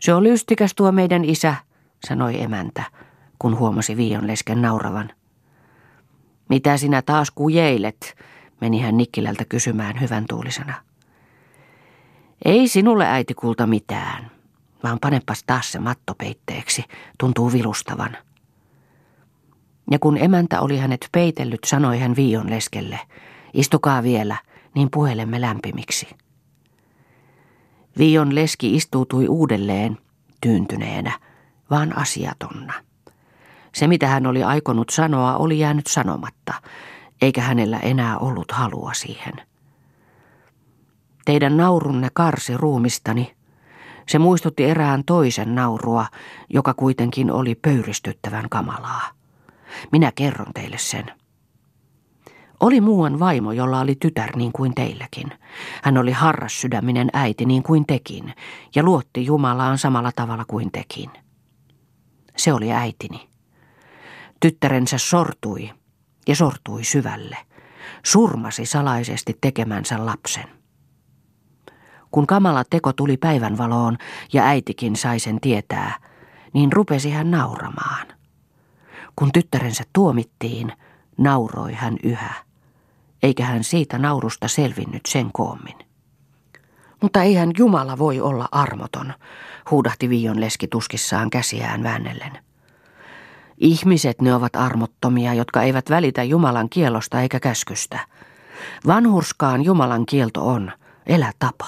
Se 0.00 0.14
on 0.14 0.24
lystikäs 0.24 0.74
tuo 0.74 0.92
meidän 0.92 1.24
isä, 1.24 1.54
sanoi 2.06 2.42
emäntä, 2.42 2.82
kun 3.38 3.58
huomasi 3.58 3.96
Viion 3.96 4.26
lesken 4.26 4.62
nauravan. 4.62 5.10
Mitä 6.48 6.76
sinä 6.76 7.02
taas 7.02 7.30
kujeilet, 7.30 8.16
meni 8.60 8.80
hän 8.80 8.96
Nikkilältä 8.96 9.44
kysymään 9.44 10.00
hyvän 10.00 10.24
tuulisena. 10.28 10.74
Ei 12.44 12.68
sinulle 12.68 13.06
äiti 13.06 13.34
kulta 13.34 13.66
mitään, 13.66 14.30
vaan 14.82 14.98
panepas 15.00 15.42
taas 15.42 15.72
se 15.72 15.78
matto 15.78 16.14
peitteeksi, 16.14 16.84
tuntuu 17.18 17.52
vilustavan– 17.52 18.16
ja 19.90 19.98
kun 19.98 20.18
emäntä 20.18 20.60
oli 20.60 20.78
hänet 20.78 21.08
peitellyt, 21.12 21.64
sanoi 21.66 21.98
hän 21.98 22.16
Viion 22.16 22.50
leskelle, 22.50 23.00
istukaa 23.54 24.02
vielä, 24.02 24.36
niin 24.74 24.90
puhelemme 24.90 25.40
lämpimiksi. 25.40 26.08
Viion 27.98 28.34
leski 28.34 28.76
istuutui 28.76 29.28
uudelleen, 29.28 29.98
tyyntyneenä, 30.40 31.18
vaan 31.70 31.98
asiatonna. 31.98 32.72
Se, 33.74 33.86
mitä 33.86 34.06
hän 34.06 34.26
oli 34.26 34.42
aikonut 34.42 34.90
sanoa, 34.90 35.36
oli 35.36 35.58
jäänyt 35.58 35.86
sanomatta, 35.86 36.54
eikä 37.22 37.40
hänellä 37.40 37.78
enää 37.78 38.18
ollut 38.18 38.52
halua 38.52 38.94
siihen. 38.94 39.32
Teidän 41.24 41.56
naurunne 41.56 42.08
karsi 42.12 42.56
ruumistani. 42.56 43.34
Se 44.08 44.18
muistutti 44.18 44.64
erään 44.64 45.04
toisen 45.04 45.54
naurua, 45.54 46.06
joka 46.48 46.74
kuitenkin 46.74 47.30
oli 47.30 47.54
pöyristyttävän 47.54 48.48
kamalaa. 48.48 49.10
Minä 49.92 50.12
kerron 50.14 50.52
teille 50.54 50.78
sen. 50.78 51.19
Oli 52.60 52.80
muuan 52.80 53.18
vaimo, 53.18 53.52
jolla 53.52 53.80
oli 53.80 53.94
tytär 53.94 54.36
niin 54.36 54.52
kuin 54.52 54.74
teilläkin. 54.74 55.32
Hän 55.82 55.98
oli 55.98 56.12
harras 56.12 56.60
sydäminen 56.60 57.08
äiti 57.12 57.44
niin 57.44 57.62
kuin 57.62 57.86
tekin, 57.86 58.34
ja 58.74 58.82
luotti 58.82 59.24
Jumalaan 59.24 59.78
samalla 59.78 60.12
tavalla 60.16 60.44
kuin 60.44 60.72
tekin. 60.72 61.10
Se 62.36 62.52
oli 62.52 62.72
äitini. 62.72 63.28
Tyttärensä 64.40 64.98
sortui, 64.98 65.70
ja 66.28 66.36
sortui 66.36 66.84
syvälle. 66.84 67.36
Surmasi 68.04 68.66
salaisesti 68.66 69.38
tekemänsä 69.40 70.06
lapsen. 70.06 70.48
Kun 72.10 72.26
kamala 72.26 72.64
teko 72.70 72.92
tuli 72.92 73.16
päivänvaloon 73.16 73.98
ja 74.32 74.44
äitikin 74.44 74.96
sai 74.96 75.18
sen 75.18 75.40
tietää, 75.40 75.98
niin 76.52 76.72
rupesi 76.72 77.10
hän 77.10 77.30
nauramaan. 77.30 78.06
Kun 79.16 79.32
tyttärensä 79.32 79.84
tuomittiin, 79.92 80.72
nauroi 81.18 81.72
hän 81.72 81.96
yhä, 82.02 82.34
eikä 83.22 83.44
hän 83.44 83.64
siitä 83.64 83.98
naurusta 83.98 84.48
selvinnyt 84.48 85.06
sen 85.08 85.30
koommin. 85.32 85.76
Mutta 87.02 87.22
eihän 87.22 87.50
Jumala 87.58 87.98
voi 87.98 88.20
olla 88.20 88.48
armoton, 88.52 89.14
huudahti 89.70 90.08
Viion 90.08 90.40
leski 90.40 90.68
tuskissaan 90.68 91.30
käsiään 91.30 91.82
väännellen. 91.82 92.38
Ihmiset 93.58 94.20
ne 94.20 94.34
ovat 94.34 94.56
armottomia, 94.56 95.34
jotka 95.34 95.62
eivät 95.62 95.90
välitä 95.90 96.22
Jumalan 96.22 96.68
kielosta 96.70 97.20
eikä 97.20 97.40
käskystä. 97.40 97.98
Vanhurskaan 98.86 99.64
Jumalan 99.64 100.06
kielto 100.06 100.48
on, 100.48 100.72
elä 101.06 101.32
tapa. 101.38 101.66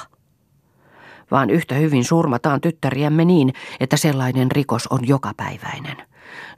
Vaan 1.30 1.50
yhtä 1.50 1.74
hyvin 1.74 2.04
surmataan 2.04 2.60
tyttäriämme 2.60 3.24
niin, 3.24 3.52
että 3.80 3.96
sellainen 3.96 4.50
rikos 4.50 4.86
on 4.86 5.08
jokapäiväinen. 5.08 5.96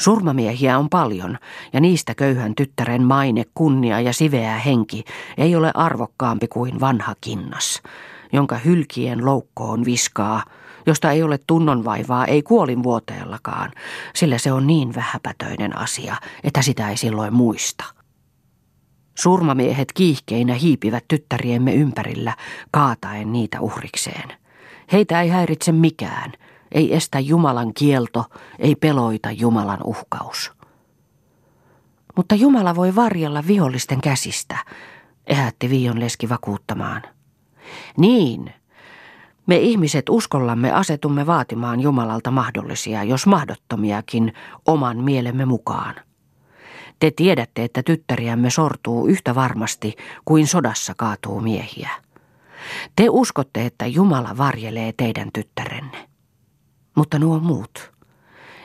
Surmamiehiä 0.00 0.78
on 0.78 0.88
paljon, 0.88 1.38
ja 1.72 1.80
niistä 1.80 2.14
köyhän 2.14 2.54
tyttären 2.54 3.02
maine, 3.02 3.44
kunnia 3.54 4.00
ja 4.00 4.12
siveä 4.12 4.58
henki 4.58 5.04
ei 5.38 5.56
ole 5.56 5.70
arvokkaampi 5.74 6.48
kuin 6.48 6.80
vanha 6.80 7.14
kinnas, 7.20 7.82
jonka 8.32 8.56
hylkien 8.56 9.24
loukkoon 9.24 9.84
viskaa, 9.84 10.44
josta 10.86 11.10
ei 11.10 11.22
ole 11.22 11.38
tunnonvaivaa, 11.46 12.26
ei 12.26 12.42
kuolinvuoteellakaan, 12.42 13.72
sillä 14.14 14.38
se 14.38 14.52
on 14.52 14.66
niin 14.66 14.94
vähäpätöinen 14.94 15.78
asia, 15.78 16.16
että 16.44 16.62
sitä 16.62 16.90
ei 16.90 16.96
silloin 16.96 17.34
muista. 17.34 17.84
Surmamiehet 19.14 19.92
kiihkeinä 19.92 20.54
hiipivät 20.54 21.04
tyttäriemme 21.08 21.74
ympärillä, 21.74 22.36
kaataen 22.70 23.32
niitä 23.32 23.60
uhrikseen. 23.60 24.32
Heitä 24.92 25.22
ei 25.22 25.28
häiritse 25.28 25.72
mikään– 25.72 26.32
ei 26.72 26.94
estä 26.94 27.20
Jumalan 27.20 27.74
kielto, 27.74 28.24
ei 28.58 28.74
peloita 28.74 29.30
Jumalan 29.30 29.80
uhkaus. 29.84 30.52
Mutta 32.16 32.34
Jumala 32.34 32.74
voi 32.74 32.94
varjella 32.94 33.46
vihollisten 33.46 34.00
käsistä, 34.00 34.58
ehätti 35.26 35.70
Viion 35.70 36.00
leski 36.00 36.28
vakuuttamaan. 36.28 37.02
Niin, 37.96 38.52
me 39.46 39.56
ihmiset 39.56 40.08
uskollamme 40.08 40.72
asetumme 40.72 41.26
vaatimaan 41.26 41.80
Jumalalta 41.80 42.30
mahdollisia, 42.30 43.04
jos 43.04 43.26
mahdottomiakin, 43.26 44.32
oman 44.66 44.96
mielemme 44.96 45.44
mukaan. 45.44 45.94
Te 46.98 47.10
tiedätte, 47.10 47.64
että 47.64 47.82
tyttäriämme 47.82 48.50
sortuu 48.50 49.06
yhtä 49.06 49.34
varmasti 49.34 49.96
kuin 50.24 50.46
sodassa 50.46 50.92
kaatuu 50.96 51.40
miehiä. 51.40 51.90
Te 52.96 53.06
uskotte, 53.10 53.66
että 53.66 53.86
Jumala 53.86 54.36
varjelee 54.36 54.92
teidän 54.96 55.28
tyttärenne. 55.32 56.08
Mutta 56.94 57.18
nuo 57.18 57.38
muut, 57.38 57.92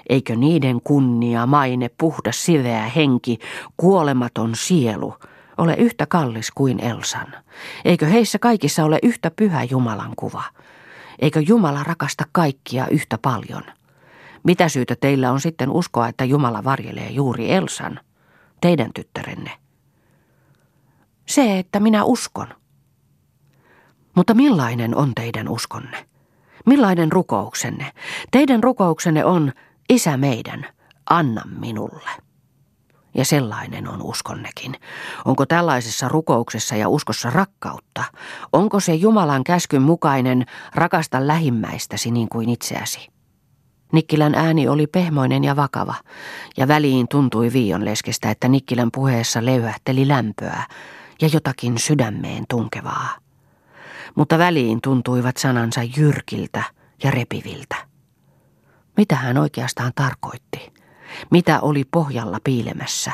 eikö 0.10 0.36
niiden 0.36 0.82
kunnia, 0.84 1.46
maine, 1.46 1.90
puhdas, 1.98 2.46
siveä 2.46 2.84
henki, 2.96 3.40
kuolematon 3.78 4.56
sielu 4.56 5.16
ole 5.58 5.74
yhtä 5.74 6.06
kallis 6.06 6.52
kuin 6.52 6.80
Elsan? 6.80 7.28
Eikö 7.86 8.06
heissä 8.06 8.40
kaikissa 8.40 8.84
ole 8.84 9.00
yhtä 9.04 9.32
pyhä 9.32 9.64
Jumalan 9.64 10.14
kuva? 10.16 10.44
Eikö 11.20 11.40
Jumala 11.48 11.84
rakasta 11.84 12.24
kaikkia 12.32 12.88
yhtä 12.88 13.18
paljon? 13.18 13.64
Mitä 14.44 14.70
syytä 14.70 14.96
teillä 14.96 15.32
on 15.32 15.42
sitten 15.42 15.70
uskoa, 15.70 16.08
että 16.08 16.26
Jumala 16.26 16.64
varjelee 16.64 17.10
juuri 17.12 17.52
Elsan, 17.52 18.00
teidän 18.62 18.94
tyttärenne? 18.94 19.52
Se, 21.26 21.60
että 21.60 21.80
minä 21.80 22.04
uskon. 22.04 22.48
Mutta 24.16 24.34
millainen 24.34 24.96
on 24.96 25.16
teidän 25.16 25.50
uskonne? 25.50 26.06
Millainen 26.66 27.12
rukouksenne? 27.12 27.92
Teidän 28.32 28.64
rukouksenne 28.64 29.26
on, 29.26 29.52
Isä 29.90 30.18
meidän, 30.18 30.68
anna 31.10 31.42
minulle. 31.60 32.10
Ja 33.16 33.26
sellainen 33.26 33.88
on 33.88 34.02
uskonnekin. 34.02 34.76
Onko 35.26 35.46
tällaisessa 35.46 36.08
rukouksessa 36.08 36.76
ja 36.76 36.90
uskossa 36.90 37.30
rakkautta? 37.30 38.04
Onko 38.54 38.80
se 38.80 38.94
Jumalan 38.94 39.44
käskyn 39.44 39.82
mukainen 39.82 40.46
rakasta 40.76 41.28
lähimmäistäsi 41.28 42.12
niin 42.12 42.30
kuin 42.30 42.50
itseäsi? 42.50 43.08
Nikkilän 43.92 44.36
ääni 44.36 44.68
oli 44.68 44.88
pehmoinen 44.88 45.44
ja 45.44 45.56
vakava, 45.56 45.96
ja 46.58 46.68
väliin 46.68 47.08
tuntui 47.08 47.54
viionleskestä, 47.54 48.32
että 48.32 48.48
Nikkilän 48.48 48.90
puheessa 48.94 49.46
löyhähteli 49.46 50.08
lämpöä 50.08 50.64
ja 51.22 51.30
jotakin 51.34 51.78
sydämeen 51.78 52.44
tunkevaa. 52.50 53.29
Mutta 54.20 54.38
väliin 54.38 54.82
tuntuivat 54.82 55.38
sanansa 55.38 55.82
jyrkiltä 55.98 56.64
ja 57.04 57.12
repiviltä. 57.12 57.76
Mitä 58.98 59.16
hän 59.16 59.38
oikeastaan 59.38 59.92
tarkoitti? 59.96 60.74
Mitä 61.32 61.60
oli 61.60 61.84
pohjalla 61.92 62.38
piilemässä? 62.44 63.12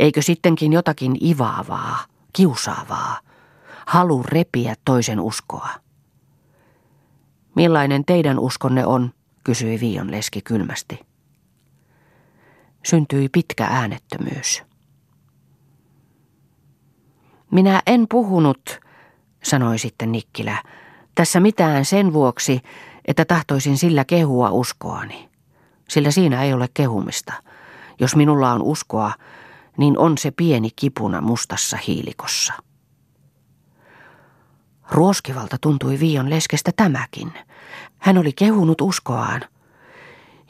Eikö 0.00 0.22
sittenkin 0.22 0.72
jotakin 0.72 1.24
ivaavaa, 1.24 1.98
kiusaavaa, 2.32 3.20
halu 3.86 4.22
repiä 4.22 4.74
toisen 4.84 5.20
uskoa? 5.20 5.68
Millainen 7.54 8.04
teidän 8.04 8.38
uskonne 8.38 8.86
on, 8.86 9.12
kysyi 9.44 9.80
Viion 9.80 10.10
leski 10.10 10.42
kylmästi. 10.42 11.00
Syntyi 12.86 13.28
pitkä 13.28 13.64
äänettömyys. 13.64 14.62
Minä 17.50 17.82
en 17.86 18.06
puhunut, 18.10 18.80
sanoi 19.44 19.78
sitten 19.78 20.12
Nikkilä, 20.12 20.62
tässä 21.14 21.40
mitään 21.40 21.84
sen 21.84 22.12
vuoksi, 22.12 22.60
että 23.04 23.24
tahtoisin 23.24 23.78
sillä 23.78 24.04
kehua 24.04 24.50
uskoani. 24.50 25.28
Sillä 25.88 26.10
siinä 26.10 26.42
ei 26.42 26.52
ole 26.52 26.68
kehumista. 26.74 27.32
Jos 28.00 28.16
minulla 28.16 28.52
on 28.52 28.62
uskoa, 28.62 29.12
niin 29.76 29.98
on 29.98 30.18
se 30.18 30.30
pieni 30.30 30.68
kipuna 30.76 31.20
mustassa 31.20 31.76
hiilikossa. 31.86 32.52
Ruoskivalta 34.90 35.56
tuntui 35.60 36.00
Viion 36.00 36.30
leskestä 36.30 36.70
tämäkin. 36.76 37.32
Hän 37.98 38.18
oli 38.18 38.32
kehunut 38.32 38.80
uskoaan. 38.80 39.40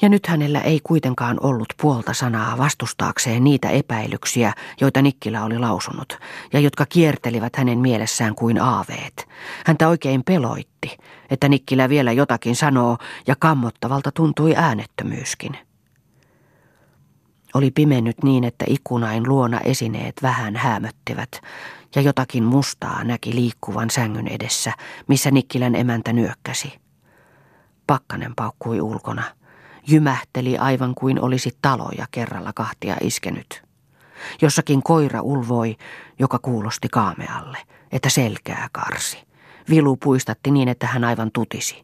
Ja 0.03 0.09
nyt 0.09 0.27
hänellä 0.27 0.61
ei 0.61 0.81
kuitenkaan 0.83 1.37
ollut 1.43 1.69
puolta 1.81 2.15
sanaa 2.15 2.59
vastustaakseen 2.59 3.45
niitä 3.45 3.71
epäilyksiä, 3.71 4.53
joita 4.81 5.03
Nikkilä 5.03 5.45
oli 5.45 5.59
lausunut, 5.59 6.19
ja 6.53 6.61
jotka 6.61 6.87
kiertelivät 6.87 7.57
hänen 7.57 7.79
mielessään 7.79 8.35
kuin 8.35 8.61
aaveet. 8.61 9.29
Häntä 9.67 9.89
oikein 9.89 10.25
peloitti, 10.25 10.97
että 11.31 11.49
Nikkilä 11.49 11.89
vielä 11.89 12.13
jotakin 12.13 12.57
sanoo, 12.57 12.99
ja 13.27 13.37
kammottavalta 13.39 14.13
tuntui 14.13 14.55
äänettömyyskin. 14.57 15.59
Oli 17.55 17.71
pimennyt 17.71 18.23
niin, 18.23 18.45
että 18.45 18.65
ikkunain 18.69 19.29
luona 19.29 19.61
esineet 19.61 20.15
vähän 20.23 20.57
hämöttivät, 20.57 21.41
ja 21.95 22.03
jotakin 22.03 22.45
mustaa 22.45 23.05
näki 23.05 23.35
liikkuvan 23.35 23.91
sängyn 23.91 24.29
edessä, 24.29 24.73
missä 25.07 25.31
Nikkilän 25.31 25.75
emäntä 25.75 26.13
nyökkäsi. 26.13 26.73
Pakkanen 27.87 28.33
paukkui 28.37 28.81
ulkona. 28.81 29.38
Jymähteli 29.89 30.59
aivan 30.59 30.95
kuin 30.95 31.21
olisi 31.21 31.59
taloja 31.63 32.07
kerralla 32.11 32.53
kahtia 32.53 32.97
iskenyt. 33.01 33.63
Jossakin 34.43 34.83
koira 34.83 35.21
ulvoi, 35.21 35.77
joka 36.19 36.39
kuulosti 36.39 36.89
kaamealle, 36.89 37.59
että 37.93 38.11
selkää 38.11 38.69
karsi. 38.73 39.19
Vilu 39.71 39.97
puistatti 39.97 40.51
niin, 40.51 40.69
että 40.69 40.87
hän 40.87 41.05
aivan 41.05 41.31
tutisi. 41.33 41.83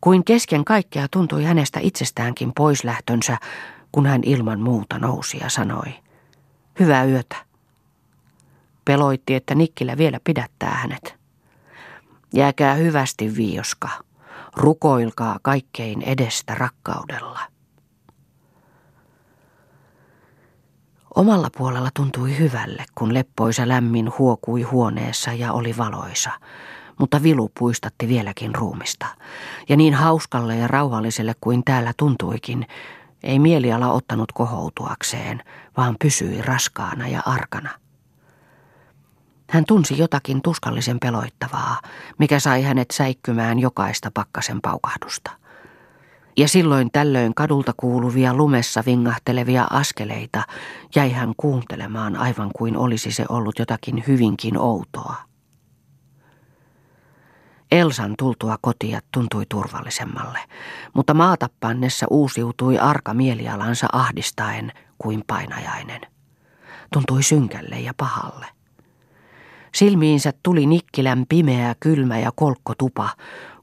Kuin 0.00 0.24
kesken 0.24 0.64
kaikkea 0.64 1.06
tuntui 1.10 1.44
hänestä 1.44 1.80
itsestäänkin 1.80 2.52
poislähtönsä, 2.56 3.38
kun 3.92 4.06
hän 4.06 4.20
ilman 4.24 4.60
muuta 4.60 4.98
nousi 4.98 5.38
ja 5.38 5.48
sanoi, 5.48 5.94
hyvää 6.80 7.04
yötä. 7.04 7.36
Peloitti, 8.84 9.34
että 9.34 9.54
Nikkilä 9.54 9.96
vielä 9.96 10.20
pidättää 10.24 10.74
hänet. 10.74 11.14
Jääkää 12.34 12.74
hyvästi 12.74 13.36
viioska, 13.36 13.88
rukoilkaa 14.56 15.38
kaikkein 15.42 16.02
edestä 16.02 16.54
rakkaudella. 16.54 17.40
Omalla 21.14 21.48
puolella 21.56 21.88
tuntui 21.96 22.38
hyvälle, 22.38 22.84
kun 22.94 23.14
leppoisa 23.14 23.68
lämmin 23.68 24.12
huokui 24.18 24.62
huoneessa 24.62 25.32
ja 25.32 25.52
oli 25.52 25.76
valoisa, 25.76 26.30
mutta 26.98 27.22
vilu 27.22 27.50
puistatti 27.58 28.08
vieläkin 28.08 28.54
ruumista. 28.54 29.06
Ja 29.68 29.76
niin 29.76 29.94
hauskalle 29.94 30.56
ja 30.56 30.68
rauhalliselle 30.68 31.34
kuin 31.40 31.64
täällä 31.64 31.92
tuntuikin, 31.96 32.66
ei 33.22 33.38
mieliala 33.38 33.92
ottanut 33.92 34.32
kohoutuakseen, 34.32 35.42
vaan 35.76 35.96
pysyi 35.98 36.42
raskaana 36.42 37.08
ja 37.08 37.22
arkana. 37.26 37.70
Hän 39.50 39.64
tunsi 39.64 39.98
jotakin 39.98 40.42
tuskallisen 40.42 41.00
peloittavaa, 41.00 41.80
mikä 42.18 42.40
sai 42.40 42.62
hänet 42.62 42.90
säikkymään 42.90 43.58
jokaista 43.58 44.10
pakkasen 44.14 44.60
paukahdusta. 44.60 45.30
Ja 46.36 46.48
silloin 46.48 46.90
tällöin 46.92 47.34
kadulta 47.34 47.72
kuuluvia 47.76 48.34
lumessa 48.34 48.82
vingahtelevia 48.86 49.66
askeleita 49.70 50.42
jäi 50.94 51.12
hän 51.12 51.32
kuuntelemaan 51.36 52.16
aivan 52.16 52.50
kuin 52.56 52.76
olisi 52.76 53.12
se 53.12 53.24
ollut 53.28 53.58
jotakin 53.58 54.04
hyvinkin 54.06 54.58
outoa. 54.58 55.14
Elsan 57.72 58.14
tultua 58.18 58.58
kotia 58.60 59.00
tuntui 59.12 59.46
turvallisemmalle, 59.48 60.38
mutta 60.94 61.14
maatappannessa 61.14 62.06
uusiutui 62.10 62.78
arka 62.78 63.14
mielialansa 63.14 63.86
ahdistaen 63.92 64.72
kuin 64.98 65.24
painajainen. 65.26 66.00
Tuntui 66.92 67.22
synkälle 67.22 67.80
ja 67.80 67.94
pahalle. 67.96 68.46
Silmiinsä 69.74 70.32
tuli 70.42 70.66
Nikkilän 70.66 71.24
pimeä, 71.28 71.74
kylmä 71.80 72.18
ja 72.18 72.32
kolkko 72.34 72.74
tupa. 72.78 73.08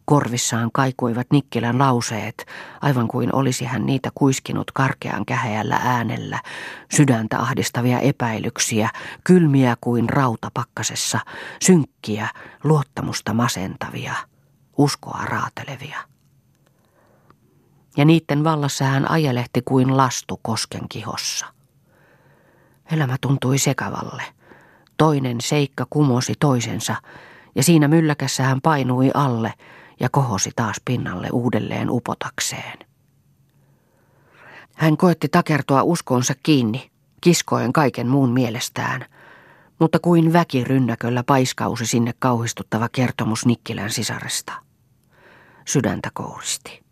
Korvissaan 0.06 0.70
kaikuivat 0.74 1.28
Nikkilän 1.32 1.80
lauseet, 1.80 2.46
aivan 2.82 3.08
kuin 3.08 3.36
olisi 3.36 3.66
hän 3.66 3.86
niitä 3.86 4.10
kuiskinut 4.16 4.72
karkean 4.72 5.26
käheällä 5.26 5.80
äänellä, 5.84 6.40
sydäntä 6.96 7.40
ahdistavia 7.40 8.00
epäilyksiä, 8.00 8.90
kylmiä 9.24 9.76
kuin 9.82 10.10
rauta 10.10 10.52
pakkasessa, 10.54 11.20
synkkiä, 11.62 12.30
luottamusta 12.64 13.34
masentavia, 13.34 14.14
uskoa 14.78 15.26
raatelevia. 15.26 15.98
Ja 17.98 18.06
niiden 18.06 18.44
vallassa 18.44 18.86
hän 18.86 19.12
ajelehti 19.12 19.62
kuin 19.66 19.98
lastu 19.98 20.40
kosken 20.42 20.90
kihossa. 20.90 21.46
Elämä 22.92 23.18
tuntui 23.22 23.58
sekavalle– 23.58 24.24
Toinen 25.02 25.42
seikka 25.42 25.86
kumosi 25.90 26.34
toisensa, 26.40 26.96
ja 27.56 27.64
siinä 27.64 27.88
mylläkässä 27.88 28.44
hän 28.44 28.62
painui 28.62 29.12
alle 29.14 29.54
ja 30.00 30.10
kohosi 30.10 30.52
taas 30.56 30.76
pinnalle 30.86 31.28
uudelleen 31.34 31.90
upotakseen. 31.90 32.80
Hän 34.76 34.98
koetti 34.98 35.28
takertua 35.30 35.84
uskonsa 35.84 36.34
kiinni, 36.44 36.92
kiskoen 37.22 37.74
kaiken 37.74 38.08
muun 38.08 38.30
mielestään, 38.32 39.06
mutta 39.80 40.00
kuin 40.00 40.34
väkirynnäköllä 40.34 41.24
paiskausi 41.24 41.86
sinne 41.86 42.14
kauhistuttava 42.20 42.90
kertomus 42.92 43.46
Nikkilän 43.46 43.90
sisaresta. 43.90 44.54
Sydäntä 45.66 46.10
kouristi. 46.14 46.84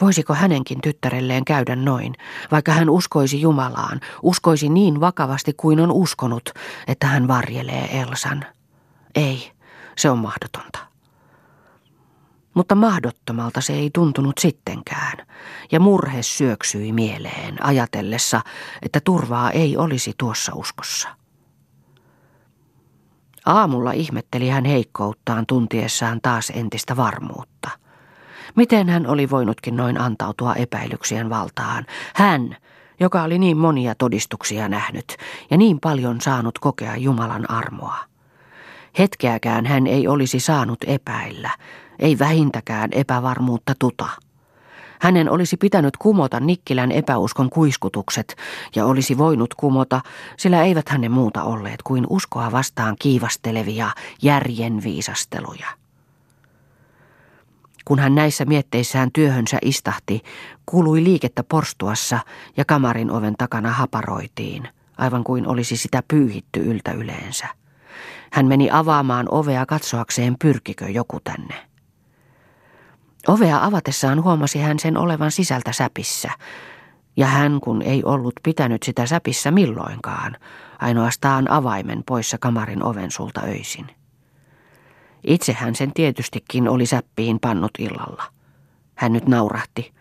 Voisiko 0.00 0.34
hänenkin 0.34 0.80
tyttärelleen 0.80 1.44
käydä 1.44 1.76
noin, 1.76 2.14
vaikka 2.50 2.72
hän 2.72 2.90
uskoisi 2.90 3.40
Jumalaan, 3.40 4.00
uskoisi 4.22 4.68
niin 4.68 5.00
vakavasti 5.00 5.52
kuin 5.56 5.80
on 5.80 5.92
uskonut, 5.92 6.50
että 6.86 7.06
hän 7.06 7.28
varjelee 7.28 8.00
Elsan? 8.00 8.44
Ei, 9.14 9.52
se 9.96 10.10
on 10.10 10.18
mahdotonta. 10.18 10.78
Mutta 12.54 12.74
mahdottomalta 12.74 13.60
se 13.60 13.72
ei 13.72 13.90
tuntunut 13.94 14.38
sittenkään, 14.38 15.26
ja 15.72 15.80
murhe 15.80 16.22
syöksyi 16.22 16.92
mieleen 16.92 17.64
ajatellessa, 17.64 18.40
että 18.82 19.00
turvaa 19.04 19.50
ei 19.50 19.76
olisi 19.76 20.12
tuossa 20.18 20.52
uskossa. 20.54 21.08
Aamulla 23.46 23.92
ihmetteli 23.92 24.48
hän 24.48 24.64
heikkouttaan 24.64 25.46
tuntiessaan 25.46 26.20
taas 26.22 26.52
entistä 26.54 26.96
varmuutta– 26.96 27.70
Miten 28.56 28.88
hän 28.88 29.06
oli 29.06 29.30
voinutkin 29.30 29.76
noin 29.76 30.00
antautua 30.00 30.54
epäilyksien 30.54 31.30
valtaan? 31.30 31.86
Hän, 32.14 32.56
joka 33.00 33.22
oli 33.22 33.38
niin 33.38 33.56
monia 33.56 33.94
todistuksia 33.94 34.68
nähnyt 34.68 35.16
ja 35.50 35.56
niin 35.56 35.80
paljon 35.80 36.20
saanut 36.20 36.58
kokea 36.58 36.96
Jumalan 36.96 37.50
armoa. 37.50 37.96
Hetkeäkään 38.98 39.66
hän 39.66 39.86
ei 39.86 40.08
olisi 40.08 40.40
saanut 40.40 40.78
epäillä, 40.86 41.50
ei 41.98 42.18
vähintäkään 42.18 42.88
epävarmuutta 42.92 43.74
tuta. 43.78 44.08
Hänen 45.00 45.30
olisi 45.30 45.56
pitänyt 45.56 45.96
kumota 45.96 46.40
Nikkilän 46.40 46.92
epäuskon 46.92 47.50
kuiskutukset 47.50 48.36
ja 48.76 48.86
olisi 48.86 49.18
voinut 49.18 49.54
kumota, 49.54 50.00
sillä 50.36 50.62
eivät 50.62 50.88
hänen 50.88 51.12
muuta 51.12 51.42
olleet 51.42 51.82
kuin 51.82 52.06
uskoa 52.10 52.52
vastaan 52.52 52.96
kiivastelevia 52.98 53.90
järjen 54.22 54.82
viisasteluja. 54.82 55.83
Kun 57.84 57.98
hän 57.98 58.14
näissä 58.14 58.44
mietteissään 58.44 59.10
työhönsä 59.12 59.58
istahti, 59.62 60.22
kuului 60.66 61.04
liikettä 61.04 61.44
porstuassa 61.44 62.18
ja 62.56 62.64
kamarin 62.64 63.10
oven 63.10 63.34
takana 63.38 63.70
haparoitiin, 63.70 64.68
aivan 64.98 65.24
kuin 65.24 65.46
olisi 65.46 65.76
sitä 65.76 66.02
pyyhitty 66.08 66.60
yltä 66.60 66.92
yleensä. 66.92 67.46
Hän 68.32 68.46
meni 68.46 68.70
avaamaan 68.70 69.26
ovea 69.30 69.66
katsoakseen, 69.66 70.36
pyrkikö 70.38 70.88
joku 70.88 71.20
tänne. 71.24 71.54
Ovea 73.28 73.64
avatessaan 73.64 74.22
huomasi 74.22 74.58
hän 74.58 74.78
sen 74.78 74.96
olevan 74.96 75.30
sisältä 75.30 75.72
säpissä, 75.72 76.30
ja 77.16 77.26
hän 77.26 77.60
kun 77.60 77.82
ei 77.82 78.04
ollut 78.04 78.34
pitänyt 78.42 78.82
sitä 78.82 79.06
säpissä 79.06 79.50
milloinkaan, 79.50 80.36
ainoastaan 80.80 81.50
avaimen 81.50 82.02
poissa 82.06 82.38
kamarin 82.38 82.82
oven 82.82 83.10
sulta 83.10 83.40
öisin. 83.44 83.86
Itse 85.26 85.52
hän 85.52 85.74
sen 85.74 85.92
tietystikin 85.92 86.68
oli 86.68 86.86
säppiin 86.86 87.40
pannut 87.40 87.70
illalla. 87.78 88.24
Hän 88.94 89.12
nyt 89.12 89.28
naurahti. 89.28 89.92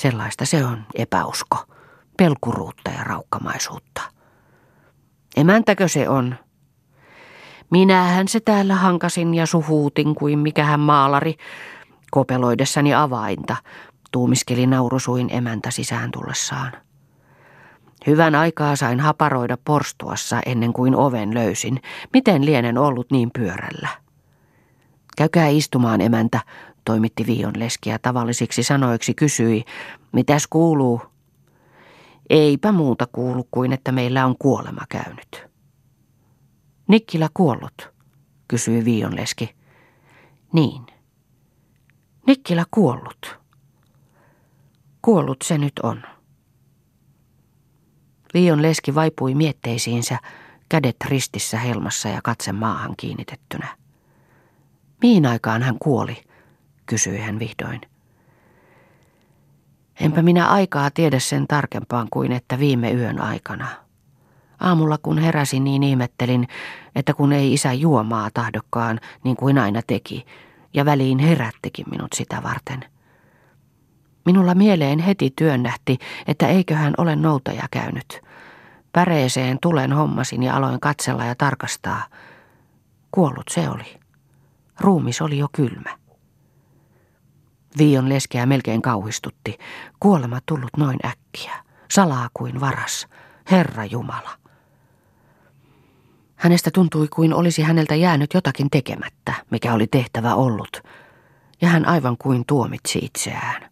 Sellaista 0.00 0.44
se 0.44 0.64
on 0.64 0.84
epäusko, 0.94 1.56
pelkuruutta 2.16 2.90
ja 2.90 3.04
raukkamaisuutta. 3.04 4.02
Emäntäkö 5.36 5.88
se 5.88 6.08
on? 6.08 6.34
Minähän 7.70 8.28
se 8.28 8.40
täällä 8.40 8.74
hankasin 8.74 9.34
ja 9.34 9.46
suhuutin 9.46 10.14
kuin 10.14 10.38
mikähän 10.38 10.80
maalari, 10.80 11.34
kopeloidessani 12.10 12.94
avainta, 12.94 13.56
tuumiskeli 14.12 14.66
naurusuin 14.66 15.28
emäntä 15.32 15.70
sisään 15.70 16.10
tullessaan. 16.10 16.72
Hyvän 18.06 18.34
aikaa 18.34 18.76
sain 18.76 19.00
haparoida 19.00 19.58
porstuassa 19.64 20.40
ennen 20.46 20.72
kuin 20.72 20.96
oven 20.96 21.34
löysin. 21.34 21.82
Miten 22.12 22.44
lienen 22.44 22.78
ollut 22.78 23.10
niin 23.10 23.30
pyörällä? 23.30 23.88
Käykää 25.16 25.48
istumaan, 25.48 26.00
emäntä, 26.00 26.40
toimitti 26.84 27.26
Vion 27.26 27.52
leskiä 27.56 27.98
tavallisiksi 27.98 28.62
sanoiksi 28.62 29.14
kysyi. 29.14 29.64
Mitäs 30.12 30.46
kuuluu? 30.46 31.02
Eipä 32.30 32.72
muuta 32.72 33.06
kuulu 33.06 33.48
kuin, 33.50 33.72
että 33.72 33.92
meillä 33.92 34.26
on 34.26 34.36
kuolema 34.38 34.80
käynyt. 34.88 35.46
Nikkilä 36.88 37.28
kuollut, 37.34 37.92
kysyi 38.48 38.84
Vion 38.84 39.16
leski. 39.16 39.54
Niin. 40.52 40.86
Nikkilä 42.26 42.64
kuollut. 42.70 43.38
Kuollut 45.02 45.42
se 45.44 45.58
nyt 45.58 45.72
on. 45.82 46.02
Vion 48.34 48.62
leski 48.62 48.94
vaipui 48.94 49.34
mietteisiinsä, 49.34 50.18
kädet 50.68 50.96
ristissä 51.08 51.58
helmassa 51.58 52.08
ja 52.08 52.20
katse 52.24 52.52
maahan 52.52 52.94
kiinnitettynä. 52.96 53.68
Mihin 55.02 55.26
aikaan 55.26 55.62
hän 55.62 55.78
kuoli, 55.78 56.24
kysyi 56.86 57.18
hän 57.18 57.38
vihdoin. 57.38 57.80
Enpä 60.00 60.22
minä 60.22 60.48
aikaa 60.48 60.90
tiedä 60.90 61.18
sen 61.18 61.46
tarkempaan 61.46 62.08
kuin 62.10 62.32
että 62.32 62.58
viime 62.58 62.92
yön 62.92 63.20
aikana. 63.20 63.66
Aamulla 64.60 64.98
kun 64.98 65.18
heräsin 65.18 65.64
niin 65.64 65.82
ihmettelin, 65.82 66.48
että 66.94 67.14
kun 67.14 67.32
ei 67.32 67.52
isä 67.52 67.72
juomaa 67.72 68.30
tahdokkaan 68.34 69.00
niin 69.24 69.36
kuin 69.36 69.58
aina 69.58 69.82
teki, 69.86 70.26
ja 70.74 70.84
väliin 70.84 71.18
herättikin 71.18 71.86
minut 71.90 72.12
sitä 72.14 72.42
varten. 72.42 72.91
Minulla 74.24 74.54
mieleen 74.54 74.98
heti 74.98 75.32
työnnähti, 75.36 75.98
että 76.26 76.48
eiköhän 76.48 76.94
ole 76.98 77.16
noutaja 77.16 77.64
käynyt. 77.70 78.20
Päreeseen 78.92 79.58
tulen 79.62 79.92
hommasin 79.92 80.42
ja 80.42 80.56
aloin 80.56 80.80
katsella 80.80 81.24
ja 81.24 81.34
tarkastaa. 81.34 82.04
Kuollut 83.12 83.48
se 83.50 83.68
oli. 83.68 84.00
Ruumis 84.80 85.22
oli 85.22 85.38
jo 85.38 85.48
kylmä. 85.52 85.98
Viion 87.78 88.08
leskeä 88.08 88.46
melkein 88.46 88.82
kauhistutti. 88.82 89.58
Kuolema 90.00 90.38
tullut 90.46 90.70
noin 90.76 90.98
äkkiä. 91.06 91.52
Salaa 91.90 92.28
kuin 92.34 92.60
varas. 92.60 93.06
Herra 93.50 93.84
Jumala. 93.84 94.30
Hänestä 96.36 96.70
tuntui 96.74 97.08
kuin 97.08 97.34
olisi 97.34 97.62
häneltä 97.62 97.94
jäänyt 97.94 98.34
jotakin 98.34 98.70
tekemättä, 98.70 99.34
mikä 99.50 99.74
oli 99.74 99.86
tehtävä 99.86 100.34
ollut. 100.34 100.82
Ja 101.60 101.68
hän 101.68 101.88
aivan 101.88 102.16
kuin 102.18 102.44
tuomitsi 102.46 102.98
itseään. 102.98 103.71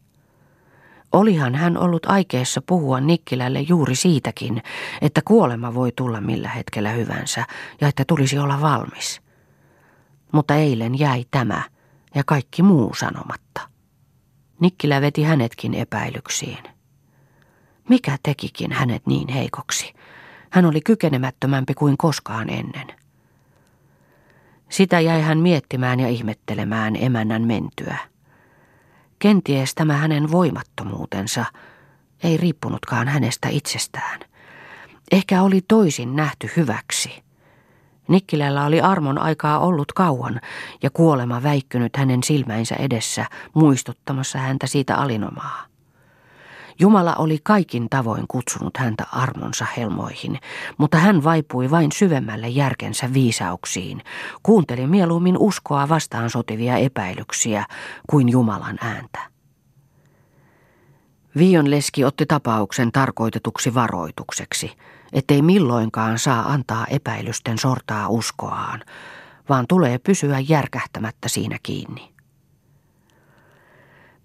Olihan 1.12 1.54
hän 1.54 1.76
ollut 1.76 2.06
aikeessa 2.06 2.62
puhua 2.62 3.00
Nikkilälle 3.00 3.60
juuri 3.60 3.94
siitäkin, 3.94 4.62
että 5.00 5.22
kuolema 5.24 5.74
voi 5.74 5.92
tulla 5.96 6.20
millä 6.20 6.48
hetkellä 6.48 6.90
hyvänsä 6.90 7.44
ja 7.80 7.88
että 7.88 8.04
tulisi 8.06 8.38
olla 8.38 8.60
valmis. 8.60 9.20
Mutta 10.32 10.54
eilen 10.54 10.98
jäi 10.98 11.24
tämä 11.30 11.62
ja 12.14 12.22
kaikki 12.26 12.62
muu 12.62 12.94
sanomatta. 12.94 13.60
Nikkilä 14.60 15.00
veti 15.00 15.22
hänetkin 15.22 15.74
epäilyksiin. 15.74 16.64
Mikä 17.88 18.16
tekikin 18.22 18.72
hänet 18.72 19.06
niin 19.06 19.28
heikoksi? 19.28 19.94
Hän 20.50 20.66
oli 20.66 20.80
kykenemättömämpi 20.80 21.74
kuin 21.74 21.96
koskaan 21.98 22.50
ennen. 22.50 22.86
Sitä 24.68 25.00
jäi 25.00 25.22
hän 25.22 25.38
miettimään 25.38 26.00
ja 26.00 26.08
ihmettelemään 26.08 26.96
emännän 26.96 27.42
mentyä. 27.42 28.09
Kenties 29.20 29.74
tämä 29.74 29.96
hänen 29.96 30.30
voimattomuutensa 30.30 31.44
ei 32.22 32.36
riippunutkaan 32.36 33.08
hänestä 33.08 33.48
itsestään. 33.48 34.20
Ehkä 35.12 35.42
oli 35.42 35.60
toisin 35.68 36.16
nähty 36.16 36.50
hyväksi. 36.56 37.22
Nikkilällä 38.08 38.64
oli 38.64 38.80
armon 38.80 39.18
aikaa 39.18 39.58
ollut 39.58 39.92
kauan 39.92 40.40
ja 40.82 40.90
kuolema 40.90 41.42
väikkynyt 41.42 41.96
hänen 41.96 42.22
silmäinsä 42.22 42.74
edessä, 42.74 43.26
muistuttamassa 43.54 44.38
häntä 44.38 44.66
siitä 44.66 44.96
alinomaa. 44.96 45.69
Jumala 46.80 47.14
oli 47.14 47.38
kaikin 47.42 47.88
tavoin 47.90 48.24
kutsunut 48.28 48.76
häntä 48.76 49.06
armonsa 49.12 49.66
helmoihin, 49.76 50.38
mutta 50.78 50.96
hän 50.96 51.24
vaipui 51.24 51.70
vain 51.70 51.92
syvemmälle 51.92 52.48
järkensä 52.48 53.12
viisauksiin, 53.12 54.02
kuunteli 54.42 54.86
mieluummin 54.86 55.38
uskoa 55.38 55.88
vastaan 55.88 56.30
sotivia 56.30 56.76
epäilyksiä 56.76 57.64
kuin 58.10 58.28
Jumalan 58.28 58.78
ääntä. 58.80 59.18
Vion 61.36 61.70
leski 61.70 62.04
otti 62.04 62.26
tapauksen 62.26 62.92
tarkoitetuksi 62.92 63.74
varoitukseksi, 63.74 64.72
ettei 65.12 65.42
milloinkaan 65.42 66.18
saa 66.18 66.52
antaa 66.52 66.86
epäilysten 66.86 67.58
sortaa 67.58 68.08
uskoaan, 68.08 68.82
vaan 69.48 69.66
tulee 69.68 69.98
pysyä 69.98 70.38
järkähtämättä 70.38 71.28
siinä 71.28 71.58
kiinni. 71.62 72.09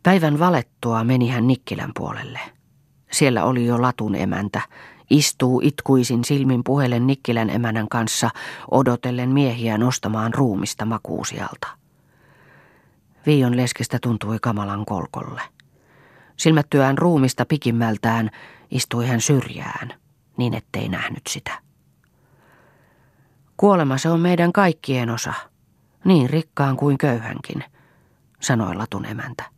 Päivän 0.05 0.39
valettua 0.39 1.03
meni 1.03 1.29
hän 1.29 1.47
Nikkilän 1.47 1.91
puolelle. 1.95 2.39
Siellä 3.11 3.43
oli 3.43 3.65
jo 3.65 3.81
latun 3.81 4.15
emäntä. 4.15 4.61
Istuu 5.09 5.61
itkuisin 5.63 6.25
silmin 6.25 6.63
puhelen 6.63 7.07
Nikkilän 7.07 7.49
emänän 7.49 7.89
kanssa, 7.89 8.29
odotellen 8.71 9.29
miehiä 9.29 9.77
nostamaan 9.77 10.33
ruumista 10.33 10.85
makuusialta. 10.85 11.67
Viion 13.25 13.57
leskestä 13.57 13.99
tuntui 14.01 14.37
kamalan 14.41 14.85
kolkolle. 14.85 15.41
Silmättyään 16.37 16.97
ruumista 16.97 17.45
pikimmältään 17.45 18.29
istui 18.71 19.07
hän 19.07 19.21
syrjään, 19.21 19.93
niin 20.37 20.53
ettei 20.53 20.89
nähnyt 20.89 21.27
sitä. 21.29 21.59
Kuolema 23.57 23.97
se 23.97 24.09
on 24.09 24.19
meidän 24.19 24.53
kaikkien 24.53 25.09
osa, 25.09 25.33
niin 26.03 26.29
rikkaan 26.29 26.77
kuin 26.77 26.97
köyhänkin, 26.97 27.63
sanoi 28.39 28.75
latun 28.75 29.05
emäntä. 29.05 29.54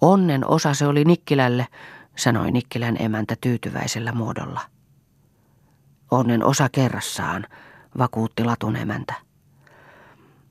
Onnen 0.00 0.46
osa 0.46 0.74
se 0.74 0.86
oli 0.86 1.04
Nikkilälle, 1.04 1.66
sanoi 2.16 2.50
Nikkilän 2.50 2.96
emäntä 2.98 3.36
tyytyväisellä 3.40 4.12
muodolla. 4.12 4.60
Onnen 6.10 6.44
osa 6.44 6.68
kerrassaan, 6.72 7.46
vakuutti 7.98 8.44
latun 8.44 8.76
emäntä. 8.76 9.14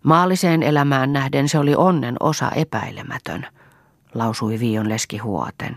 Maalliseen 0.04 0.64
elämään 0.64 1.14
nähden 1.14 1.50
se 1.50 1.60
oli 1.60 1.76
onnen 1.76 2.16
osa 2.20 2.52
epäilemätön, 2.52 3.48
lausui 4.14 4.60
Vion 4.60 4.90
leski 4.90 5.18
huoten. 5.18 5.76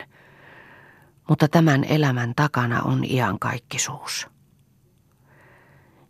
Mutta 1.28 1.48
tämän 1.48 1.84
elämän 1.84 2.32
takana 2.36 2.82
on 2.82 3.04
iankaikkisuus, 3.04 4.28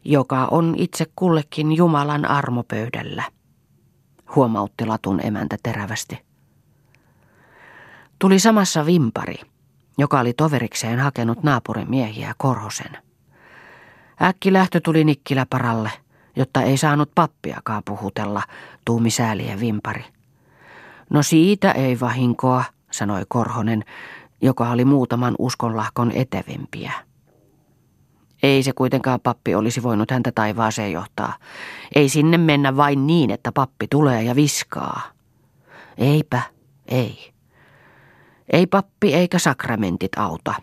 joka 0.04 0.44
on 0.50 0.74
itse 0.76 1.06
kullekin 1.16 1.72
Jumalan 1.72 2.24
armopöydällä, 2.24 3.22
huomautti 4.36 4.86
latun 4.86 5.26
emäntä 5.26 5.56
terävästi. 5.62 6.27
Tuli 8.18 8.38
samassa 8.38 8.86
vimpari, 8.86 9.36
joka 9.98 10.20
oli 10.20 10.32
toverikseen 10.32 10.98
hakenut 10.98 11.42
naapurin 11.42 11.90
miehiä 11.90 12.34
Korhosen. 12.38 12.98
Äkki 14.22 14.52
lähtö 14.52 14.80
tuli 14.80 15.04
Nikkiläparalle, 15.04 15.90
jotta 16.36 16.62
ei 16.62 16.76
saanut 16.76 17.10
pappiakaan 17.14 17.82
puhutella, 17.84 18.42
tuumi 18.84 19.10
säälien 19.10 19.60
vimpari. 19.60 20.04
No 21.10 21.22
siitä 21.22 21.72
ei 21.72 22.00
vahinkoa, 22.00 22.64
sanoi 22.90 23.22
Korhonen, 23.28 23.84
joka 24.40 24.70
oli 24.70 24.84
muutaman 24.84 25.34
uskonlahkon 25.38 26.12
etevimpiä. 26.12 26.92
Ei 28.42 28.62
se 28.62 28.72
kuitenkaan 28.72 29.20
pappi 29.20 29.54
olisi 29.54 29.82
voinut 29.82 30.10
häntä 30.10 30.32
taivaaseen 30.34 30.92
johtaa. 30.92 31.32
Ei 31.94 32.08
sinne 32.08 32.38
mennä 32.38 32.76
vain 32.76 33.06
niin, 33.06 33.30
että 33.30 33.52
pappi 33.52 33.86
tulee 33.90 34.22
ja 34.22 34.36
viskaa. 34.36 35.00
Eipä, 35.98 36.42
ei. 36.88 37.37
Ei 38.52 38.66
pappi 38.66 39.14
eikä 39.14 39.38
sakramentit 39.38 40.18
auta, 40.18 40.54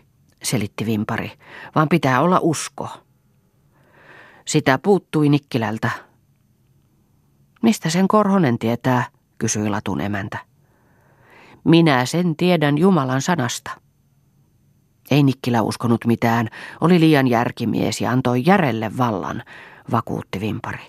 selitti 0.42 0.86
Vimpari, 0.86 1.32
vaan 1.74 1.88
pitää 1.88 2.20
olla 2.20 2.38
usko. 2.42 2.88
Sitä 4.46 4.78
puuttui 4.78 5.28
Nikkilältä. 5.28 5.90
Mistä 7.62 7.90
sen 7.90 8.08
Korhonen 8.08 8.58
tietää, 8.58 9.04
kysyi 9.38 9.68
Latun 9.68 10.00
emäntä. 10.00 10.38
Minä 11.64 12.06
sen 12.06 12.36
tiedän 12.36 12.78
Jumalan 12.78 13.22
sanasta. 13.22 13.70
Ei 15.10 15.22
Nikkilä 15.22 15.62
uskonut 15.62 16.04
mitään, 16.06 16.48
oli 16.80 17.00
liian 17.00 17.26
järkimies 17.26 18.00
ja 18.00 18.10
antoi 18.10 18.42
järelle 18.46 18.96
vallan, 18.96 19.42
vakuutti 19.90 20.40
Vimpari. 20.40 20.82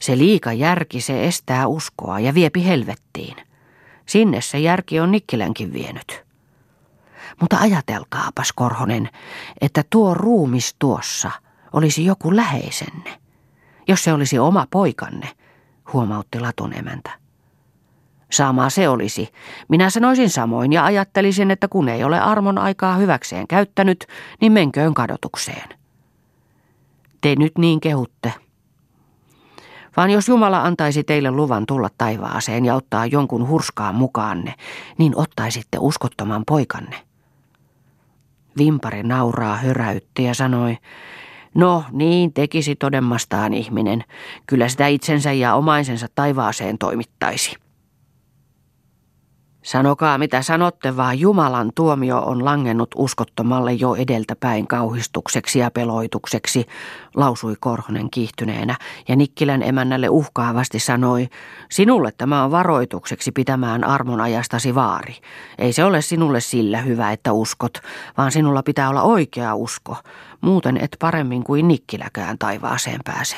Se 0.00 0.18
liika 0.18 0.52
järki 0.52 1.00
se 1.00 1.26
estää 1.26 1.66
uskoa 1.66 2.20
ja 2.20 2.34
viepi 2.34 2.64
helvettiin. 2.64 3.36
Sinne 4.12 4.40
se 4.40 4.58
järki 4.58 5.00
on 5.00 5.10
Nikkilänkin 5.10 5.72
vienyt. 5.72 6.24
Mutta 7.40 7.56
ajatelkaapas, 7.56 8.52
Korhonen, 8.52 9.08
että 9.60 9.84
tuo 9.90 10.14
ruumis 10.14 10.76
tuossa 10.78 11.30
olisi 11.72 12.04
joku 12.04 12.36
läheisenne. 12.36 13.20
Jos 13.88 14.04
se 14.04 14.12
olisi 14.12 14.38
oma 14.38 14.66
poikanne, 14.70 15.28
huomautti 15.92 16.40
Latun 16.40 16.78
emäntä. 16.78 17.10
Sama 18.32 18.70
se 18.70 18.88
olisi. 18.88 19.28
Minä 19.68 19.90
sanoisin 19.90 20.30
samoin 20.30 20.72
ja 20.72 20.84
ajattelisin, 20.84 21.50
että 21.50 21.68
kun 21.68 21.88
ei 21.88 22.04
ole 22.04 22.20
armon 22.20 22.58
aikaa 22.58 22.96
hyväkseen 22.96 23.48
käyttänyt, 23.48 24.06
niin 24.40 24.52
menköön 24.52 24.94
kadotukseen. 24.94 25.68
Te 27.20 27.36
nyt 27.36 27.58
niin 27.58 27.80
kehutte. 27.80 28.34
Vaan 29.96 30.10
jos 30.10 30.28
Jumala 30.28 30.62
antaisi 30.62 31.04
teille 31.04 31.30
luvan 31.30 31.66
tulla 31.66 31.88
taivaaseen 31.98 32.64
ja 32.64 32.74
ottaa 32.74 33.06
jonkun 33.06 33.48
hurskaan 33.48 33.94
mukaanne, 33.94 34.54
niin 34.98 35.12
ottaisitte 35.16 35.78
uskottoman 35.80 36.42
poikanne. 36.46 36.96
Vimpari 38.58 39.02
nauraa 39.02 39.56
höräytti 39.56 40.24
ja 40.24 40.34
sanoi, 40.34 40.78
no 41.54 41.84
niin 41.92 42.32
tekisi 42.32 42.76
todemmastaan 42.76 43.54
ihminen, 43.54 44.04
kyllä 44.46 44.68
sitä 44.68 44.86
itsensä 44.86 45.32
ja 45.32 45.54
omaisensa 45.54 46.06
taivaaseen 46.14 46.78
toimittaisi. 46.78 47.61
Sanokaa 49.62 50.18
mitä 50.18 50.42
sanotte, 50.42 50.96
vaan 50.96 51.18
Jumalan 51.18 51.70
tuomio 51.74 52.18
on 52.18 52.44
langennut 52.44 52.90
uskottomalle 52.96 53.72
jo 53.72 53.94
edeltäpäin 53.94 54.66
kauhistukseksi 54.66 55.58
ja 55.58 55.70
peloitukseksi, 55.70 56.66
lausui 57.14 57.54
Korhonen 57.60 58.10
kiihtyneenä, 58.10 58.76
ja 59.08 59.16
Nikkilän 59.16 59.62
emännälle 59.62 60.08
uhkaavasti 60.08 60.78
sanoi, 60.78 61.28
sinulle 61.70 62.12
tämä 62.18 62.44
on 62.44 62.50
varoitukseksi 62.50 63.32
pitämään 63.32 63.84
armon 63.84 64.20
ajastasi 64.20 64.74
vaari. 64.74 65.14
Ei 65.58 65.72
se 65.72 65.84
ole 65.84 66.02
sinulle 66.02 66.40
sillä 66.40 66.78
hyvä, 66.78 67.12
että 67.12 67.32
uskot, 67.32 67.78
vaan 68.18 68.32
sinulla 68.32 68.62
pitää 68.62 68.88
olla 68.88 69.02
oikea 69.02 69.54
usko, 69.54 69.96
muuten 70.40 70.76
et 70.76 70.96
paremmin 70.98 71.44
kuin 71.44 71.68
Nikkiläkään 71.68 72.38
taivaaseen 72.38 73.00
pääse. 73.04 73.36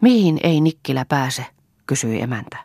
Mihin 0.00 0.40
ei 0.42 0.60
Nikkilä 0.60 1.04
pääse, 1.04 1.46
kysyi 1.86 2.22
emäntä. 2.22 2.58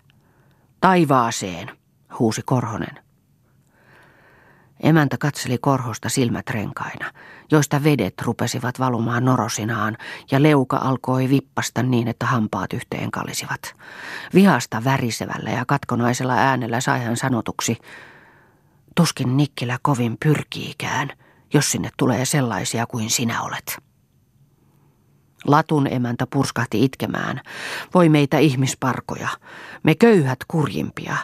Taivaaseen, 0.82 1.77
huusi 2.20 2.42
Korhonen. 2.46 3.04
Emäntä 4.84 5.18
katseli 5.18 5.58
Korhosta 5.58 6.10
silmät 6.10 6.50
renkaina, 6.50 7.12
joista 7.52 7.84
vedet 7.84 8.14
rupesivat 8.22 8.80
valumaan 8.80 9.26
norosinaan 9.26 9.98
ja 10.32 10.44
leuka 10.44 10.78
alkoi 10.78 11.30
vippasta 11.30 11.84
niin, 11.84 12.08
että 12.08 12.26
hampaat 12.26 12.74
yhteen 12.74 13.12
kalisivat. 13.12 13.76
Vihasta 14.34 14.84
värisevällä 14.84 15.50
ja 15.50 15.66
katkonaisella 15.66 16.34
äänellä 16.34 16.82
sai 16.82 17.04
hän 17.04 17.18
sanotuksi, 17.18 17.78
tuskin 18.96 19.38
Nikkilä 19.38 19.78
kovin 19.82 20.18
pyrkiikään, 20.26 21.10
jos 21.54 21.72
sinne 21.72 21.90
tulee 21.98 22.26
sellaisia 22.26 22.86
kuin 22.86 23.10
sinä 23.10 23.42
olet. 23.42 23.87
Latun 25.48 25.88
emäntä 25.88 26.28
purskahti 26.30 26.84
itkemään. 26.84 27.42
Voi 27.94 28.10
meitä 28.10 28.38
ihmisparkoja. 28.38 29.30
Me 29.84 29.96
köyhät 29.96 30.40
kurjimpia. 30.48 31.18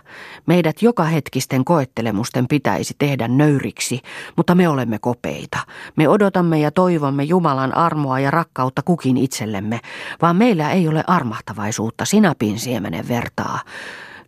Meidät 0.46 0.82
joka 0.82 1.04
hetkisten 1.04 1.66
koettelemusten 1.66 2.48
pitäisi 2.48 2.96
tehdä 3.00 3.28
nöyriksi, 3.28 4.02
mutta 4.38 4.56
me 4.56 4.70
olemme 4.70 5.00
kopeita. 5.00 5.60
Me 5.96 6.10
odotamme 6.10 6.60
ja 6.60 6.72
toivomme 6.72 7.24
Jumalan 7.24 7.78
armoa 7.78 8.20
ja 8.20 8.32
rakkautta 8.32 8.82
kukin 8.82 9.18
itsellemme, 9.18 9.80
vaan 10.22 10.36
meillä 10.36 10.72
ei 10.72 10.88
ole 10.88 11.04
armahtavaisuutta 11.08 12.06
sinapin 12.06 12.60
siemenen 12.60 13.08
vertaa. 13.08 13.60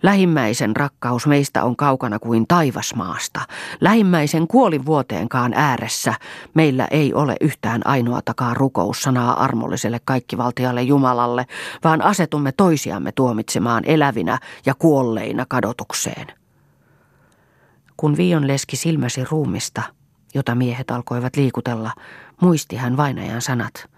Lähimmäisen 0.05 0.75
rakkaus 0.75 1.27
meistä 1.27 1.63
on 1.63 1.75
kaukana 1.75 2.19
kuin 2.19 2.47
taivasmaasta. 2.47 3.41
Lähimmäisen 3.81 4.47
kuolivuoteenkaan 4.47 5.53
ääressä 5.53 6.13
meillä 6.53 6.87
ei 6.91 7.13
ole 7.13 7.35
yhtään 7.41 7.81
ainoatakaan 7.85 8.57
rukoussanaa 8.57 9.43
armolliselle 9.43 9.99
kaikkivaltialle 10.05 10.81
Jumalalle, 10.81 11.45
vaan 11.83 12.01
asetumme 12.01 12.51
toisiamme 12.51 13.11
tuomitsemaan 13.11 13.83
elävinä 13.85 14.39
ja 14.65 14.73
kuolleina 14.73 15.45
kadotukseen. 15.49 16.27
Kun 17.97 18.17
Vion 18.17 18.47
leski 18.47 18.75
silmäsi 18.75 19.23
ruumista, 19.23 19.83
jota 20.33 20.55
miehet 20.55 20.91
alkoivat 20.91 21.35
liikutella, 21.35 21.91
muisti 22.41 22.75
hän 22.75 22.97
vainajan 22.97 23.41
sanat. 23.41 23.89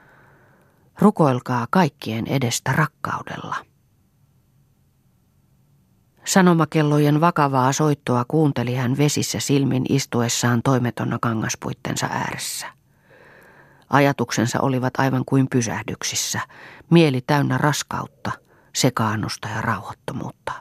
Rukoilkaa 0.99 1.67
kaikkien 1.69 2.27
edestä 2.27 2.71
rakkaudella. 2.71 3.55
Sanomakellojen 6.27 7.21
vakavaa 7.21 7.73
soittoa 7.73 8.25
kuunteli 8.27 8.75
hän 8.75 8.97
vesissä 8.97 9.39
silmin 9.39 9.85
istuessaan 9.89 10.61
toimetonna 10.63 11.17
kangaspuittensa 11.21 12.07
ääressä. 12.11 12.67
Ajatuksensa 13.89 14.59
olivat 14.61 14.93
aivan 14.97 15.23
kuin 15.25 15.47
pysähdyksissä, 15.51 16.39
mieli 16.89 17.21
täynnä 17.27 17.57
raskautta, 17.57 18.31
sekaannusta 18.75 19.47
ja 19.47 19.61
rauhoittomuutta. 19.61 20.51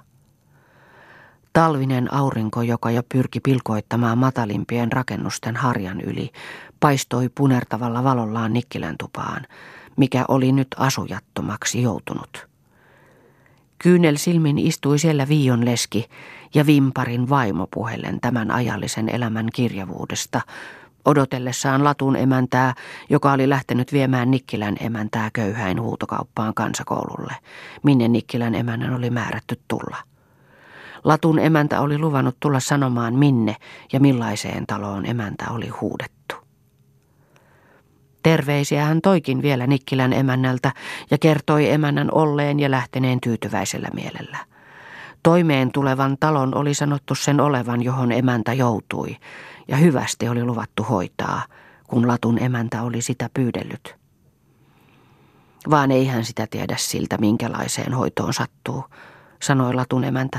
Talvinen 1.52 2.14
aurinko, 2.14 2.62
joka 2.62 2.90
jo 2.90 3.02
pyrki 3.14 3.40
pilkoittamaan 3.40 4.18
matalimpien 4.18 4.92
rakennusten 4.92 5.56
harjan 5.56 6.00
yli, 6.00 6.30
paistoi 6.80 7.28
punertavalla 7.28 8.04
valollaan 8.04 8.52
Nikkilän 8.52 8.96
tupaan, 8.98 9.46
mikä 9.96 10.24
oli 10.28 10.52
nyt 10.52 10.68
asujattomaksi 10.76 11.82
joutunut. 11.82 12.55
Kyynel 13.78 14.16
silmin 14.16 14.58
istui 14.58 14.98
siellä 14.98 15.28
Viion 15.28 15.64
leski 15.64 16.08
ja 16.54 16.66
Vimparin 16.66 17.28
vaimo 17.28 17.66
puheellen 17.74 18.20
tämän 18.20 18.50
ajallisen 18.50 19.08
elämän 19.08 19.46
kirjavuudesta, 19.54 20.40
odotellessaan 21.04 21.84
Latun 21.84 22.16
emäntää, 22.16 22.74
joka 23.10 23.32
oli 23.32 23.48
lähtenyt 23.48 23.92
viemään 23.92 24.30
Nikkilän 24.30 24.76
emäntää 24.80 25.30
köyhäin 25.32 25.80
huutokauppaan 25.80 26.54
kansakoululle, 26.54 27.32
minne 27.82 28.08
Nikkilän 28.08 28.54
emännän 28.54 28.94
oli 28.94 29.10
määrätty 29.10 29.60
tulla. 29.68 29.96
Latun 31.04 31.38
emäntä 31.38 31.80
oli 31.80 31.98
luvannut 31.98 32.36
tulla 32.40 32.60
sanomaan 32.60 33.14
minne 33.14 33.56
ja 33.92 34.00
millaiseen 34.00 34.66
taloon 34.66 35.06
emäntä 35.06 35.44
oli 35.50 35.68
huudettu. 35.68 36.45
Terveisiä 38.26 38.84
hän 38.84 39.00
toikin 39.00 39.42
vielä 39.42 39.66
Nikkilän 39.66 40.12
emännältä 40.12 40.72
ja 41.10 41.18
kertoi 41.18 41.70
emännän 41.70 42.08
olleen 42.12 42.60
ja 42.60 42.70
lähteneen 42.70 43.20
tyytyväisellä 43.20 43.88
mielellä. 43.94 44.38
Toimeen 45.22 45.72
tulevan 45.72 46.16
talon 46.20 46.54
oli 46.54 46.74
sanottu 46.74 47.14
sen 47.14 47.40
olevan, 47.40 47.82
johon 47.82 48.12
emäntä 48.12 48.52
joutui, 48.52 49.16
ja 49.68 49.76
hyvästi 49.76 50.28
oli 50.28 50.44
luvattu 50.44 50.82
hoitaa, 50.82 51.42
kun 51.86 52.08
Latun 52.08 52.42
emäntä 52.42 52.82
oli 52.82 53.02
sitä 53.02 53.30
pyydellyt. 53.34 53.96
Vaan 55.70 55.90
ei 55.90 56.06
hän 56.06 56.24
sitä 56.24 56.46
tiedä 56.50 56.74
siltä, 56.78 57.18
minkälaiseen 57.18 57.94
hoitoon 57.94 58.34
sattuu, 58.34 58.84
sanoi 59.42 59.74
Latun 59.74 60.04
emäntä. 60.04 60.38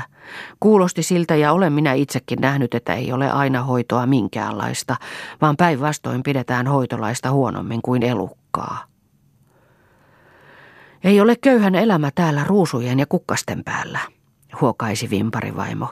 Kuulosti 0.60 1.02
siltä 1.02 1.36
ja 1.36 1.52
olen 1.52 1.72
minä 1.72 1.92
itsekin 1.92 2.38
nähnyt, 2.40 2.74
että 2.74 2.94
ei 2.94 3.12
ole 3.12 3.30
aina 3.30 3.62
hoitoa 3.62 4.06
minkäänlaista, 4.06 4.96
vaan 5.40 5.56
päinvastoin 5.56 6.22
pidetään 6.22 6.66
hoitolaista 6.66 7.30
huonommin 7.30 7.82
kuin 7.82 8.02
elukkaa. 8.02 8.84
Ei 11.04 11.20
ole 11.20 11.36
köyhän 11.36 11.74
elämä 11.74 12.10
täällä 12.14 12.44
ruusujen 12.44 12.98
ja 12.98 13.06
kukkasten 13.06 13.64
päällä, 13.64 13.98
huokaisi 14.60 15.10
vimparivaimo, 15.10 15.88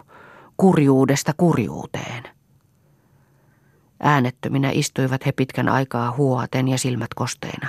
kurjuudesta 0.56 1.32
kurjuuteen. 1.36 2.22
Äänettöminä 4.00 4.70
istuivat 4.72 5.26
he 5.26 5.32
pitkän 5.32 5.68
aikaa 5.68 6.14
huoaten 6.16 6.68
ja 6.68 6.78
silmät 6.78 7.14
kosteina. 7.14 7.68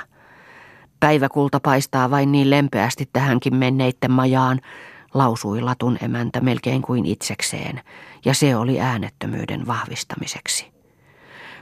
Päiväkulta 1.00 1.60
paistaa 1.60 2.10
vain 2.10 2.32
niin 2.32 2.50
lempeästi 2.50 3.10
tähänkin 3.14 3.56
menneitten 3.56 4.12
majaan, 4.12 4.62
lausui 5.18 5.62
latun 5.62 5.98
emäntä 6.02 6.42
melkein 6.42 6.82
kuin 6.82 7.06
itsekseen, 7.06 7.82
ja 8.26 8.34
se 8.34 8.56
oli 8.56 8.80
äänettömyyden 8.80 9.68
vahvistamiseksi. 9.68 10.72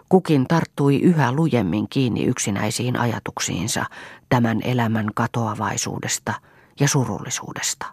Kukin 0.10 0.48
tarttui 0.48 1.02
yhä 1.02 1.32
lujemmin 1.32 1.89
kiinni 1.89 2.24
yksinäisiin 2.24 3.00
ajatuksiinsa 3.00 3.86
tämän 4.30 4.62
elämän 4.63 5.10
katoavaisuudesta 5.15 6.34
ja 6.80 6.88
surullisuudesta. 6.88 7.86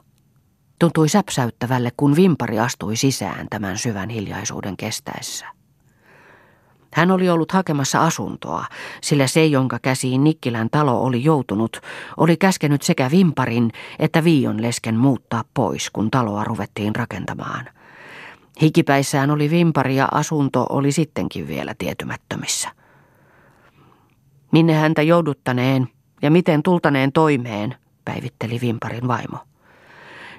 Tuntui 0.79 1.09
säpsäyttävälle, 1.09 1.93
kun 1.97 2.17
vimpari 2.17 2.59
astui 2.59 2.97
sisään 2.97 3.47
tämän 3.51 3.79
syvän 3.79 4.09
hiljaisuuden 4.09 4.77
kestäessä. 4.77 5.47
Hän 6.93 7.11
oli 7.11 7.31
ollut 7.31 7.53
hakemassa 7.53 8.05
asuntoa, 8.05 8.65
sillä 9.01 9.27
se, 9.27 9.47
jonka 9.47 9.79
käsiin 9.83 10.25
Nikkilän 10.25 10.71
talo 10.71 11.03
oli 11.03 11.25
joutunut, 11.25 11.81
oli 12.17 12.37
käskenyt 12.37 12.83
sekä 12.83 13.11
Vimparin 13.11 13.73
että 13.99 14.25
Viion 14.25 14.63
lesken 14.63 14.97
muuttaa 14.97 15.45
pois, 15.55 15.91
kun 15.91 16.11
taloa 16.11 16.45
ruvettiin 16.45 16.97
rakentamaan. 16.97 17.69
Hikipäissään 18.63 19.31
oli 19.31 19.51
Vimpari 19.51 19.97
ja 19.97 20.09
asunto 20.13 20.67
oli 20.71 20.93
sittenkin 20.93 21.49
vielä 21.49 21.75
tietymättömissä. 21.79 22.69
Minne 24.53 24.75
häntä 24.75 25.03
jouduttaneen 25.03 25.89
ja 26.23 26.31
miten 26.31 26.63
tultaneen 26.63 27.13
toimeen, 27.13 27.75
päivitteli 28.05 28.61
Vimparin 28.61 29.09
vaimo. 29.09 29.39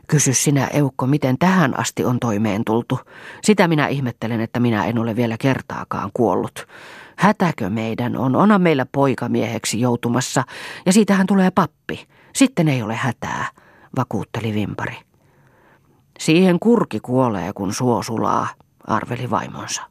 Kysy 0.07 0.33
sinä, 0.33 0.67
Eukko, 0.67 1.07
miten 1.07 1.37
tähän 1.37 1.79
asti 1.79 2.05
on 2.05 2.19
toimeen 2.19 2.63
tultu. 2.65 2.99
Sitä 3.43 3.67
minä 3.67 3.87
ihmettelen, 3.87 4.41
että 4.41 4.59
minä 4.59 4.85
en 4.85 4.99
ole 4.99 5.15
vielä 5.15 5.35
kertaakaan 5.39 6.09
kuollut. 6.13 6.67
Hätäkö 7.15 7.69
meidän 7.69 8.17
on? 8.17 8.35
Onhan 8.35 8.61
meillä 8.61 8.85
poikamieheksi 8.91 9.81
joutumassa, 9.81 10.43
ja 10.85 10.93
siitähän 10.93 11.27
tulee 11.27 11.51
pappi. 11.51 12.07
Sitten 12.35 12.67
ei 12.67 12.83
ole 12.83 12.95
hätää, 12.95 13.45
vakuutteli 13.97 14.53
Vimpari. 14.53 14.97
Siihen 16.19 16.59
kurki 16.59 16.99
kuolee, 16.99 17.53
kun 17.53 17.73
suo 17.73 18.03
sulaa, 18.03 18.47
arveli 18.87 19.29
vaimonsa. 19.29 19.81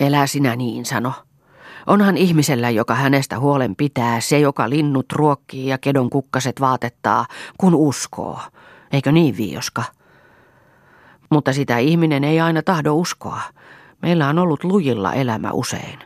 Elä 0.00 0.26
sinä 0.26 0.56
niin, 0.56 0.84
sano. 0.84 1.12
Onhan 1.86 2.16
ihmisellä, 2.16 2.70
joka 2.70 2.94
hänestä 2.94 3.38
huolen 3.38 3.76
pitää, 3.76 4.20
se, 4.20 4.38
joka 4.38 4.70
linnut 4.70 5.12
ruokkii 5.12 5.66
ja 5.66 5.78
kedon 5.78 6.10
kukkaset 6.10 6.60
vaatettaa, 6.60 7.26
kun 7.58 7.74
uskoo. 7.74 8.40
Eikö 8.92 9.12
niin, 9.12 9.36
Viioska? 9.36 9.82
Mutta 11.30 11.52
sitä 11.52 11.78
ihminen 11.78 12.24
ei 12.24 12.40
aina 12.40 12.62
tahdo 12.62 12.94
uskoa. 12.94 13.40
Meillä 14.02 14.28
on 14.28 14.38
ollut 14.38 14.64
lujilla 14.64 15.12
elämä 15.12 15.50
usein. 15.52 15.98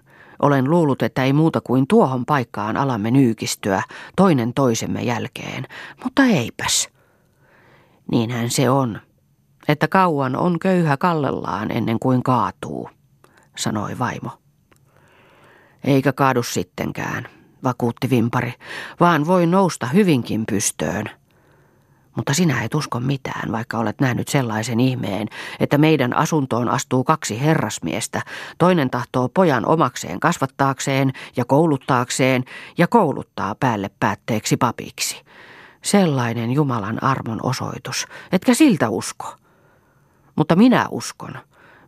Olen 0.43 0.71
luullut, 0.71 1.03
että 1.03 1.25
ei 1.25 1.33
muuta 1.33 1.61
kuin 1.61 1.87
tuohon 1.87 2.27
paikkaan 2.27 2.77
alamme 2.77 3.11
nyykistyä 3.11 3.83
toinen 4.17 4.55
toisemme 4.55 5.03
jälkeen, 5.03 5.67
mutta 6.05 6.25
eipäs. 6.25 6.89
Niinhän 8.13 8.51
se 8.51 8.71
on, 8.71 9.01
että 9.69 9.89
kauan 9.89 10.37
on 10.37 10.59
köyhä 10.59 10.97
kallellaan 10.97 11.71
ennen 11.71 11.99
kuin 11.99 12.23
kaatuu, 12.23 12.91
sanoi 13.57 13.99
vaimo. 13.99 14.31
Eikä 15.85 16.13
kaadu 16.13 16.43
sittenkään, 16.43 17.29
vakuutti 17.65 18.11
Vimpari, 18.11 18.55
vaan 19.01 19.27
voi 19.27 19.47
nousta 19.47 19.87
hyvinkin 19.87 20.45
pystöön– 20.47 21.05
mutta 22.17 22.35
sinä 22.35 22.63
et 22.63 22.75
usko 22.75 23.01
mitään, 23.01 23.53
vaikka 23.53 23.79
olet 23.79 24.01
nähnyt 24.01 24.29
sellaisen 24.29 24.81
ihmeen, 24.81 25.29
että 25.61 25.79
meidän 25.79 26.17
asuntoon 26.17 26.69
astuu 26.69 27.05
kaksi 27.05 27.41
herrasmiestä. 27.41 28.23
Toinen 28.59 28.91
tahtoo 28.91 29.29
pojan 29.29 29.67
omakseen 29.67 30.21
kasvattaakseen 30.21 31.13
ja 31.37 31.45
kouluttaakseen 31.45 32.45
ja 32.79 32.87
kouluttaa 32.87 33.55
päälle 33.55 33.91
päätteeksi 34.01 34.57
papiksi. 34.57 35.23
Sellainen 35.83 36.51
Jumalan 36.53 37.03
armon 37.03 37.41
osoitus, 37.43 38.07
etkä 38.33 38.55
siltä 38.55 38.89
usko. 38.89 39.37
Mutta 40.37 40.57
minä 40.57 40.87
uskon. 40.91 41.33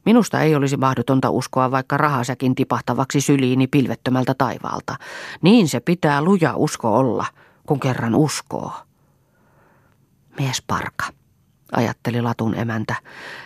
Minusta 0.04 0.40
ei 0.40 0.54
olisi 0.54 0.76
mahdotonta 0.76 1.30
uskoa 1.30 1.70
vaikka 1.70 1.96
rahasäkin 1.96 2.54
tipahtavaksi 2.54 3.20
syliini 3.20 3.66
pilvettömältä 3.66 4.34
taivaalta. 4.34 4.96
Niin 5.42 5.68
se 5.68 5.80
pitää 5.80 6.22
luja 6.22 6.56
usko 6.56 6.96
olla, 6.98 7.26
kun 7.66 7.80
kerran 7.80 8.14
uskoo. 8.14 8.72
Mies 10.38 10.62
parka, 10.66 11.04
ajatteli 11.72 12.22
Latun 12.22 12.54
emäntä. 12.54 12.94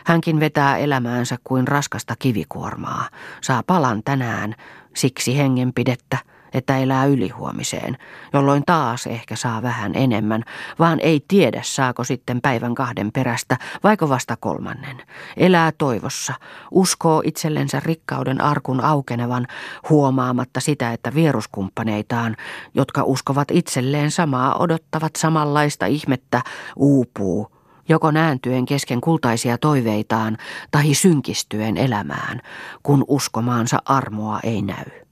Hänkin 0.07 0.40
vetää 0.40 0.77
elämäänsä 0.77 1.37
kuin 1.44 1.68
raskasta 1.68 2.14
kivikuormaa. 2.18 3.09
Saa 3.40 3.62
palan 3.62 4.03
tänään, 4.05 4.55
siksi 4.94 5.38
hengenpidettä, 5.38 6.18
että 6.57 6.79
elää 6.79 7.05
ylihuomiseen, 7.05 7.97
jolloin 8.33 8.62
taas 8.66 9.07
ehkä 9.07 9.37
saa 9.37 9.62
vähän 9.62 9.92
enemmän, 9.95 10.42
vaan 10.79 11.01
ei 11.01 11.25
tiedä 11.29 11.61
saako 11.64 12.05
sitten 12.05 12.40
päivän 12.40 12.75
kahden 12.75 13.12
perästä, 13.12 13.57
vaiko 13.85 14.09
vasta 14.09 14.37
kolmannen. 14.37 15.03
Elää 15.37 15.73
toivossa, 15.79 16.35
uskoo 16.71 17.23
itsellensä 17.25 17.81
rikkauden 17.85 18.40
arkun 18.40 18.85
aukenevan, 18.85 19.47
huomaamatta 19.88 20.61
sitä, 20.61 20.92
että 20.92 21.14
vieruskumppaneitaan, 21.14 22.37
jotka 22.75 23.03
uskovat 23.03 23.51
itselleen 23.51 24.11
samaa, 24.11 24.59
odottavat 24.59 25.16
samanlaista 25.16 25.87
ihmettä, 25.87 26.42
uupuu, 26.77 27.57
joko 27.88 28.11
nääntyen 28.11 28.66
kesken 28.66 29.01
kultaisia 29.01 29.59
toiveitaan 29.59 30.37
tai 30.71 30.95
synkistyen 30.95 31.77
elämään, 31.77 32.40
kun 32.83 33.05
uskomaansa 33.09 33.79
armoa 33.85 34.40
ei 34.42 34.62
näy. 34.62 35.06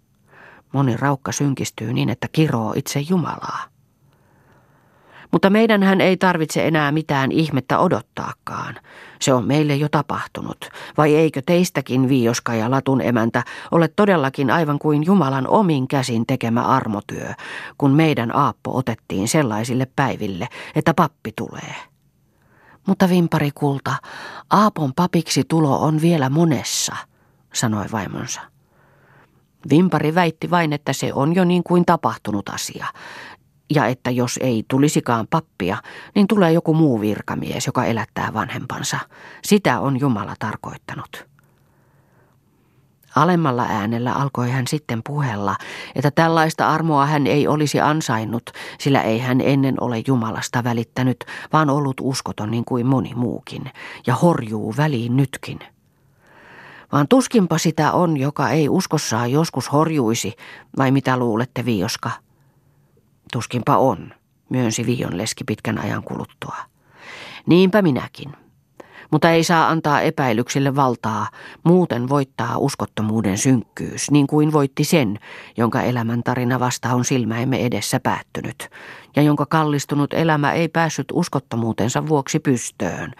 Moni 0.75 0.97
raukka 0.97 1.33
synkistyy 1.33 1.93
niin, 1.93 2.09
että 2.09 2.29
kiroo 2.33 2.73
itse 2.77 3.01
Jumalaa. 3.01 3.65
Mutta 5.33 5.51
meidänhän 5.51 6.01
ei 6.01 6.17
tarvitse 6.17 6.67
enää 6.67 6.93
mitään 6.93 7.33
ihmettä 7.33 7.79
odottaakaan. 7.79 8.75
Se 9.21 9.35
on 9.35 9.45
meille 9.45 9.77
jo 9.77 9.89
tapahtunut. 9.89 10.69
Vai 10.97 11.15
eikö 11.15 11.43
teistäkin, 11.47 12.09
Viioska 12.09 12.55
ja 12.55 12.71
Latun 12.71 13.01
emäntä, 13.01 13.43
ole 13.71 13.89
todellakin 13.89 14.51
aivan 14.51 14.79
kuin 14.79 15.07
Jumalan 15.07 15.49
omin 15.49 15.89
käsin 15.89 16.27
tekemä 16.27 16.63
armotyö, 16.63 17.29
kun 17.79 17.91
meidän 17.91 18.37
Aappo 18.37 18.77
otettiin 18.77 19.29
sellaisille 19.29 19.87
päiville, 19.97 20.49
että 20.75 20.95
pappi 20.95 21.33
tulee? 21.37 21.75
Mutta 22.87 23.09
vimpari 23.09 23.51
kulta, 23.55 23.95
Aapon 24.51 24.93
papiksi 24.95 25.43
tulo 25.49 25.81
on 25.81 26.01
vielä 26.01 26.31
monessa, 26.31 26.97
sanoi 27.53 27.85
vaimonsa. 27.93 28.54
Vimpari 29.71 30.15
väitti 30.15 30.51
vain, 30.51 30.73
että 30.73 30.93
se 30.93 31.13
on 31.13 31.35
jo 31.35 31.45
niin 31.45 31.63
kuin 31.63 31.85
tapahtunut 31.85 32.49
asia. 32.49 32.87
Ja 33.75 33.87
että 33.87 34.11
jos 34.11 34.39
ei 34.43 34.65
tulisikaan 34.69 35.27
pappia, 35.31 35.77
niin 36.15 36.27
tulee 36.27 36.53
joku 36.53 36.75
muu 36.75 37.01
virkamies, 37.01 37.67
joka 37.67 37.85
elättää 37.85 38.35
vanhempansa. 38.35 38.99
Sitä 39.45 39.81
on 39.81 40.01
Jumala 40.01 40.35
tarkoittanut. 40.39 41.27
Alemmalla 43.17 43.67
äänellä 43.69 44.13
alkoi 44.13 44.51
hän 44.51 44.67
sitten 44.67 45.01
puhella, 45.07 45.57
että 45.95 46.11
tällaista 46.11 46.69
armoa 46.69 47.07
hän 47.07 47.27
ei 47.27 47.49
olisi 47.49 47.81
ansainnut, 47.81 48.51
sillä 48.79 49.03
ei 49.03 49.19
hän 49.19 49.41
ennen 49.41 49.75
ole 49.81 50.03
Jumalasta 50.07 50.65
välittänyt, 50.65 51.25
vaan 51.53 51.71
ollut 51.71 51.97
uskoton 52.01 52.51
niin 52.51 52.65
kuin 52.65 52.87
moni 52.87 53.15
muukin, 53.15 53.71
ja 54.07 54.15
horjuu 54.15 54.75
väliin 54.77 55.17
nytkin– 55.17 55.59
vaan 56.95 57.09
tuskinpa 57.09 57.59
sitä 57.59 57.93
on, 57.93 58.17
joka 58.17 58.51
ei 58.51 58.69
uskossaan 58.69 59.33
joskus 59.33 59.73
horjuisi, 59.73 60.33
vai 60.79 60.91
mitä 60.91 61.17
luulette, 61.17 61.65
Vioska? 61.65 62.11
Tuskinpa 63.33 63.77
on, 63.77 64.13
myönsi 64.49 64.87
Vion 64.87 65.19
leski 65.19 65.45
pitkän 65.45 65.79
ajan 65.79 66.03
kuluttua. 66.03 66.57
Niinpä 67.47 67.83
minäkin. 67.83 68.33
Mutta 69.11 69.31
ei 69.31 69.45
saa 69.45 69.69
antaa 69.69 70.01
epäilyksille 70.01 70.77
valtaa, 70.77 71.29
muuten 71.65 72.09
voittaa 72.09 72.59
uskottomuuden 72.59 73.39
synkkyys, 73.39 74.11
niin 74.11 74.27
kuin 74.27 74.53
voitti 74.53 74.85
sen, 74.85 75.19
jonka 75.57 75.83
elämäntarina 75.83 76.61
vasta 76.61 76.95
on 76.95 77.05
silmäimme 77.05 77.67
edessä 77.67 78.01
päättynyt, 78.01 78.69
ja 79.17 79.23
jonka 79.23 79.47
kallistunut 79.47 80.13
elämä 80.13 80.53
ei 80.53 80.69
päässyt 80.69 81.07
uskottomuutensa 81.13 82.09
vuoksi 82.09 82.41
pystöön, 82.41 83.13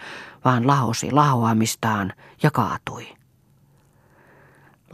vaan 0.45 0.67
lahosi 0.67 1.11
lahoamistaan 1.11 2.13
ja 2.43 2.51
kaatui. 2.51 3.07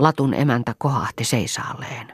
Latun 0.01 0.33
emäntä 0.33 0.75
kohahti 0.77 1.23
seisaalleen. 1.23 2.07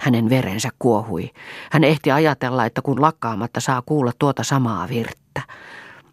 Hänen 0.00 0.30
verensä 0.30 0.68
kuohui. 0.78 1.30
Hän 1.70 1.84
ehti 1.84 2.10
ajatella, 2.10 2.64
että 2.64 2.82
kun 2.82 3.00
lakkaamatta 3.00 3.60
saa 3.60 3.82
kuulla 3.82 4.12
tuota 4.18 4.42
samaa 4.42 4.88
virttä. 4.88 5.42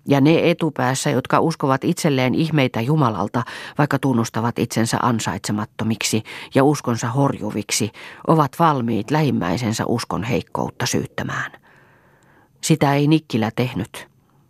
Ja 0.07 0.21
ne 0.21 0.49
etupäässä, 0.51 1.09
jotka 1.09 1.39
uskovat 1.39 1.83
itselleen 1.83 2.35
ihmeitä 2.35 2.81
Jumalalta, 2.81 3.43
vaikka 3.77 3.99
tunnustavat 3.99 4.59
itsensä 4.59 4.97
ansaitsemattomiksi 5.01 6.23
ja 6.55 6.63
uskonsa 6.63 7.07
horjuviksi, 7.07 7.91
ovat 8.27 8.51
valmiit 8.59 9.11
lähimmäisensä 9.11 9.85
uskon 9.85 10.23
heikkoutta 10.23 10.85
syyttämään. 10.85 11.51
Sitä 12.61 12.93
ei 12.93 13.07
Nikkilä 13.07 13.51
tehnyt, 13.55 14.07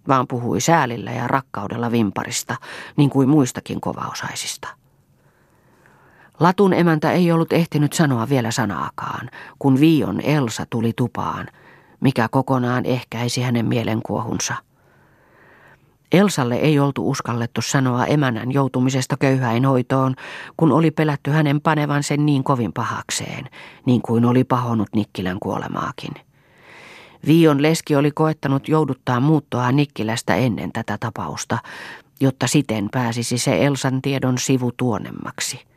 vaan 0.08 0.28
puhui 0.28 0.62
säälillä 0.62 1.12
ja 1.12 1.28
rakkaudella 1.28 1.92
vimparista, 1.92 2.56
niin 2.98 3.10
kuin 3.10 3.30
muistakin 3.30 3.82
kovaosaisista. 3.82 4.81
Latun 6.42 6.74
emäntä 6.74 7.12
ei 7.12 7.32
ollut 7.32 7.54
ehtinyt 7.54 7.94
sanoa 7.94 8.30
vielä 8.30 8.52
sanaakaan, 8.52 9.30
kun 9.60 9.80
Vion 9.80 10.22
Elsa 10.22 10.66
tuli 10.70 10.94
tupaan, 10.96 11.48
mikä 12.00 12.28
kokonaan 12.32 12.86
ehkäisi 12.86 13.42
hänen 13.42 13.66
mielenkuohunsa. 13.66 14.56
Elsalle 16.12 16.56
ei 16.56 16.80
oltu 16.80 17.10
uskallettu 17.10 17.62
sanoa 17.62 18.06
emännän 18.06 18.52
joutumisesta 18.52 19.18
köyhäinhoitoon, 19.18 20.16
kun 20.58 20.72
oli 20.72 20.92
pelätty 20.92 21.32
hänen 21.32 21.62
panevan 21.62 22.04
sen 22.04 22.26
niin 22.26 22.44
kovin 22.44 22.74
pahakseen, 22.74 23.50
niin 23.86 24.02
kuin 24.02 24.26
oli 24.26 24.44
pahonnut 24.44 24.90
Nikkilän 24.96 25.40
kuolemaakin. 25.40 26.14
Vion 27.28 27.62
leski 27.62 27.96
oli 27.96 28.12
koettanut 28.12 28.68
jouduttaa 28.68 29.20
muuttoa 29.20 29.72
Nikkilästä 29.72 30.36
ennen 30.36 30.72
tätä 30.72 30.98
tapausta, 30.98 31.58
jotta 32.20 32.48
siten 32.48 32.90
pääsisi 32.92 33.38
se 33.38 33.66
Elsan 33.66 34.02
tiedon 34.02 34.38
sivu 34.38 34.72
tuonemmaksi. 34.78 35.71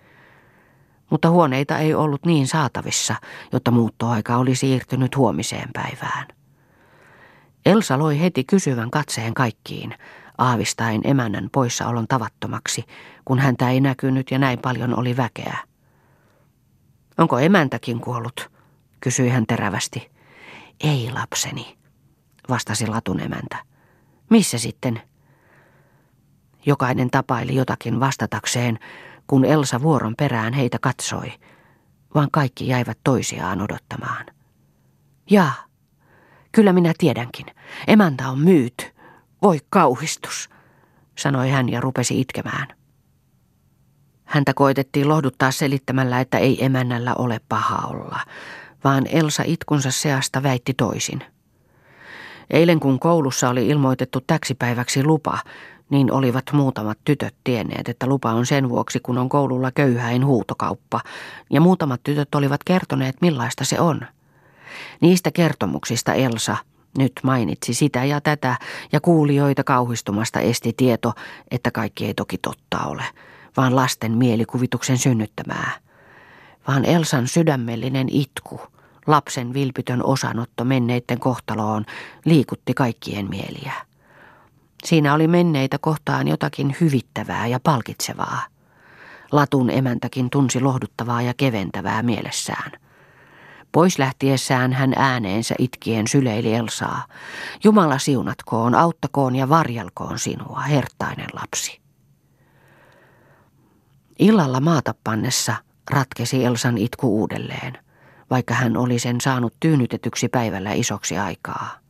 Mutta 1.10 1.30
huoneita 1.30 1.78
ei 1.78 1.94
ollut 1.94 2.26
niin 2.26 2.46
saatavissa, 2.46 3.14
jotta 3.52 3.70
muuttoaika 3.70 4.36
oli 4.36 4.54
siirtynyt 4.54 5.16
huomiseen 5.16 5.68
päivään. 5.72 6.28
Elsa 7.66 7.98
loi 7.98 8.20
heti 8.20 8.44
kysyvän 8.44 8.90
katseen 8.90 9.34
kaikkiin, 9.34 9.94
aavistaen 10.38 11.00
emännän 11.04 11.48
poissaolon 11.52 12.08
tavattomaksi, 12.08 12.84
kun 13.24 13.38
häntä 13.38 13.70
ei 13.70 13.80
näkynyt 13.80 14.30
ja 14.30 14.38
näin 14.38 14.58
paljon 14.58 14.98
oli 14.98 15.16
väkeä. 15.16 15.58
Onko 17.18 17.38
emäntäkin 17.38 18.00
kuollut? 18.00 18.54
kysyi 19.04 19.28
hän 19.28 19.46
terävästi. 19.46 20.10
Ei 20.80 21.10
lapseni, 21.12 21.78
vastasi 22.48 22.86
latun 22.86 23.20
emäntä. 23.20 23.56
Missä 24.30 24.58
sitten? 24.58 25.02
Jokainen 26.66 27.10
tapaili 27.10 27.54
jotakin 27.54 28.00
vastatakseen, 28.00 28.78
kun 29.26 29.44
Elsa 29.44 29.82
vuoron 29.82 30.14
perään 30.18 30.52
heitä 30.52 30.78
katsoi, 30.78 31.32
vaan 32.14 32.28
kaikki 32.32 32.68
jäivät 32.68 32.98
toisiaan 33.04 33.62
odottamaan. 33.62 34.26
Ja, 35.30 35.50
kyllä 36.52 36.72
minä 36.72 36.92
tiedänkin, 36.98 37.46
emäntä 37.86 38.30
on 38.30 38.38
myyty. 38.38 38.84
Voi 39.42 39.58
kauhistus, 39.70 40.50
sanoi 41.18 41.50
hän 41.50 41.68
ja 41.68 41.80
rupesi 41.80 42.20
itkemään. 42.20 42.68
Häntä 44.24 44.54
koitettiin 44.54 45.08
lohduttaa 45.08 45.50
selittämällä, 45.50 46.20
että 46.20 46.38
ei 46.38 46.64
emännällä 46.64 47.14
ole 47.14 47.40
paha 47.48 47.88
olla, 47.88 48.20
vaan 48.84 49.06
Elsa 49.06 49.42
itkunsa 49.46 49.90
seasta 49.90 50.42
väitti 50.42 50.74
toisin. 50.74 51.22
Eilen 52.50 52.80
kun 52.80 53.00
koulussa 53.00 53.48
oli 53.48 53.68
ilmoitettu 53.68 54.20
täksipäiväksi 54.26 55.04
lupa, 55.04 55.38
niin 55.90 56.12
olivat 56.12 56.44
muutamat 56.52 56.98
tytöt 57.04 57.34
tienneet, 57.44 57.88
että 57.88 58.06
lupa 58.06 58.32
on 58.32 58.46
sen 58.46 58.68
vuoksi, 58.68 59.00
kun 59.00 59.18
on 59.18 59.28
koululla 59.28 59.70
köyhäin 59.72 60.26
huutokauppa, 60.26 61.00
ja 61.50 61.60
muutamat 61.60 62.00
tytöt 62.04 62.34
olivat 62.34 62.64
kertoneet, 62.64 63.16
millaista 63.20 63.64
se 63.64 63.80
on. 63.80 64.00
Niistä 65.00 65.30
kertomuksista 65.30 66.14
Elsa 66.14 66.56
nyt 66.98 67.12
mainitsi 67.22 67.74
sitä 67.74 68.04
ja 68.04 68.20
tätä, 68.20 68.58
ja 68.92 69.00
kuulijoita 69.00 69.64
kauhistumasta 69.64 70.40
esti 70.40 70.72
tieto, 70.76 71.12
että 71.50 71.70
kaikki 71.70 72.06
ei 72.06 72.14
toki 72.14 72.38
totta 72.38 72.78
ole, 72.78 73.04
vaan 73.56 73.76
lasten 73.76 74.12
mielikuvituksen 74.12 74.98
synnyttämää. 74.98 75.70
Vaan 76.68 76.84
Elsan 76.84 77.28
sydämellinen 77.28 78.08
itku, 78.10 78.60
lapsen 79.06 79.54
vilpitön 79.54 80.04
osanotto 80.04 80.64
menneiden 80.64 81.20
kohtaloon, 81.20 81.84
liikutti 82.24 82.74
kaikkien 82.74 83.30
mieliä. 83.30 83.72
Siinä 84.84 85.14
oli 85.14 85.28
menneitä 85.28 85.78
kohtaan 85.78 86.28
jotakin 86.28 86.76
hyvittävää 86.80 87.46
ja 87.46 87.60
palkitsevaa. 87.60 88.42
Latun 89.32 89.70
emäntäkin 89.70 90.30
tunsi 90.30 90.60
lohduttavaa 90.60 91.22
ja 91.22 91.34
keventävää 91.36 92.02
mielessään. 92.02 92.72
Pois 93.72 93.98
lähtiessään 93.98 94.72
hän 94.72 94.92
ääneensä 94.96 95.54
itkien 95.58 96.08
syleili 96.08 96.54
Elsaa. 96.54 97.04
Jumala 97.64 97.98
siunatkoon, 97.98 98.74
auttakoon 98.74 99.36
ja 99.36 99.48
varjalkoon 99.48 100.18
sinua, 100.18 100.60
hertainen 100.60 101.28
lapsi. 101.32 101.80
Illalla 104.18 104.60
maatapannessa 104.60 105.54
ratkesi 105.90 106.44
Elsan 106.44 106.78
itku 106.78 107.20
uudelleen, 107.20 107.78
vaikka 108.30 108.54
hän 108.54 108.76
oli 108.76 108.98
sen 108.98 109.20
saanut 109.20 109.54
tyynytetyksi 109.60 110.28
päivällä 110.28 110.72
isoksi 110.72 111.18
aikaa. 111.18 111.83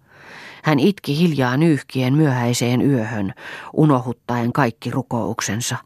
Hän 0.64 0.78
itki 0.78 1.18
hiljaa 1.18 1.56
nyyhkien 1.56 2.14
myöhäiseen 2.14 2.90
yöhön, 2.90 3.34
unohuttaen 3.72 4.52
kaikki 4.52 4.90
rukouksensa, 4.90 5.76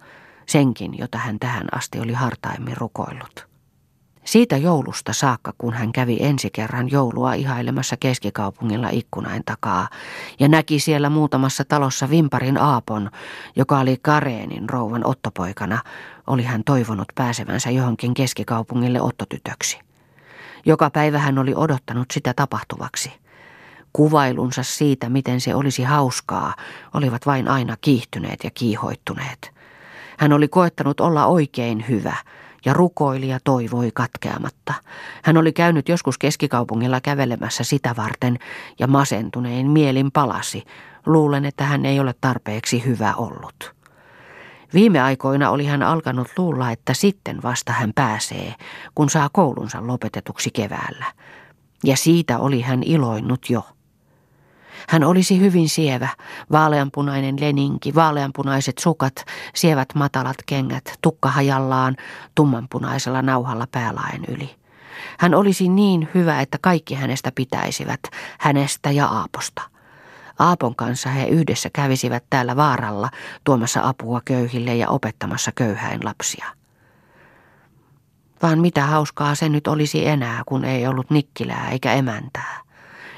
senkin, 0.47 0.99
jota 0.99 1.19
hän 1.19 1.39
tähän 1.39 1.67
asti 1.73 2.01
oli 2.01 2.13
hartaimmin 2.13 2.77
rukoillut. 2.77 3.49
Siitä 4.25 4.57
joulusta 4.57 5.13
saakka, 5.13 5.55
kun 5.59 5.75
hän 5.75 5.93
kävi 5.93 6.17
ensi 6.21 6.51
kerran 6.53 6.91
joulua 6.91 7.35
ihailemassa 7.35 7.97
keskikaupungilla 7.97 8.89
ikkunain 8.91 9.43
takaa 9.45 9.89
ja 10.41 10.49
näki 10.49 10.81
siellä 10.81 11.11
muutamassa 11.11 11.65
talossa 11.65 12.11
Vimparin 12.11 12.59
Aapon, 12.59 13.11
joka 13.57 13.79
oli 13.79 13.97
Kareenin 14.03 14.71
rouvan 14.71 15.07
ottopoikana, 15.07 15.79
oli 16.27 16.43
hän 16.43 16.65
toivonut 16.65 17.09
pääsevänsä 17.15 17.71
johonkin 17.71 18.15
keskikaupungille 18.15 19.01
ottotytöksi. 19.01 19.79
Joka 20.67 20.91
päivä 20.91 21.19
hän 21.19 21.39
oli 21.39 21.53
odottanut 21.55 22.07
sitä 22.11 22.35
tapahtuvaksi– 22.35 23.13
Kuvailunsa 23.99 24.63
siitä, 24.63 25.09
miten 25.09 25.41
se 25.41 25.55
olisi 25.55 25.83
hauskaa, 25.83 26.55
olivat 26.95 27.27
vain 27.27 27.49
aina 27.49 27.77
kiihtyneet 27.81 28.45
ja 28.45 28.51
kiihoittuneet. 28.51 29.53
Hän 30.19 30.33
oli 30.33 30.49
koettanut 30.49 31.01
olla 31.01 31.27
oikein 31.27 31.85
hyvä, 31.89 32.17
ja 32.65 32.73
rukoilija 32.73 33.39
toivoi 33.45 33.91
katkeamatta. 33.95 34.75
Hän 35.23 35.37
oli 35.37 35.53
käynyt 35.53 35.89
joskus 35.89 36.19
keskikaupungilla 36.19 37.01
kävelemässä 37.01 37.65
sitä 37.65 37.95
varten, 37.97 38.39
ja 38.79 38.87
masentunein 38.87 39.71
mielin 39.71 40.13
palasi. 40.13 40.65
Luulen, 41.07 41.45
että 41.45 41.65
hän 41.65 41.87
ei 41.87 42.01
ole 42.01 42.15
tarpeeksi 42.21 42.85
hyvä 42.87 43.15
ollut. 43.15 43.75
Viime 44.75 45.01
aikoina 45.01 45.51
oli 45.51 45.67
hän 45.67 45.83
alkanut 45.83 46.29
luulla, 46.37 46.71
että 46.71 46.95
sitten 46.95 47.43
vasta 47.43 47.73
hän 47.73 47.93
pääsee, 47.95 48.55
kun 48.95 49.11
saa 49.11 49.29
koulunsa 49.33 49.87
lopetetuksi 49.87 50.51
keväällä. 50.51 51.07
Ja 51.85 51.97
siitä 51.97 52.39
oli 52.39 52.61
hän 52.61 52.83
iloinnut 52.83 53.51
jo. 53.51 53.65
Hän 54.89 55.05
olisi 55.05 55.41
hyvin 55.41 55.69
sievä, 55.69 56.09
vaaleanpunainen 56.53 57.41
leninki, 57.41 57.95
vaaleanpunaiset 57.95 58.79
sukat, 58.79 59.25
sievät 59.55 59.89
matalat 59.95 60.37
kengät, 60.47 60.99
tukka 61.03 61.29
hajallaan, 61.29 61.97
tummanpunaisella 62.35 63.23
nauhalla 63.23 63.67
päälaen 63.73 64.25
yli. 64.29 64.51
Hän 65.19 65.35
olisi 65.35 65.69
niin 65.69 66.09
hyvä, 66.15 66.41
että 66.41 66.59
kaikki 66.61 66.95
hänestä 66.95 67.33
pitäisivät, 67.35 68.01
hänestä 68.39 68.91
ja 68.91 69.07
Aaposta. 69.07 69.63
Aapon 70.39 70.77
kanssa 70.77 71.09
he 71.09 71.27
yhdessä 71.27 71.71
kävisivät 71.73 72.25
täällä 72.31 72.57
vaaralla 72.57 73.11
tuomassa 73.45 73.81
apua 73.89 74.21
köyhille 74.25 74.75
ja 74.75 74.89
opettamassa 74.89 75.53
köyhäin 75.55 76.01
lapsia. 76.05 76.47
Vaan 78.43 78.59
mitä 78.59 78.87
hauskaa 78.87 79.35
se 79.35 79.49
nyt 79.49 79.67
olisi 79.67 80.07
enää, 80.07 80.43
kun 80.47 80.65
ei 80.65 80.87
ollut 80.87 81.11
Nikkilää 81.11 81.71
eikä 81.71 81.93
emäntää. 81.93 82.68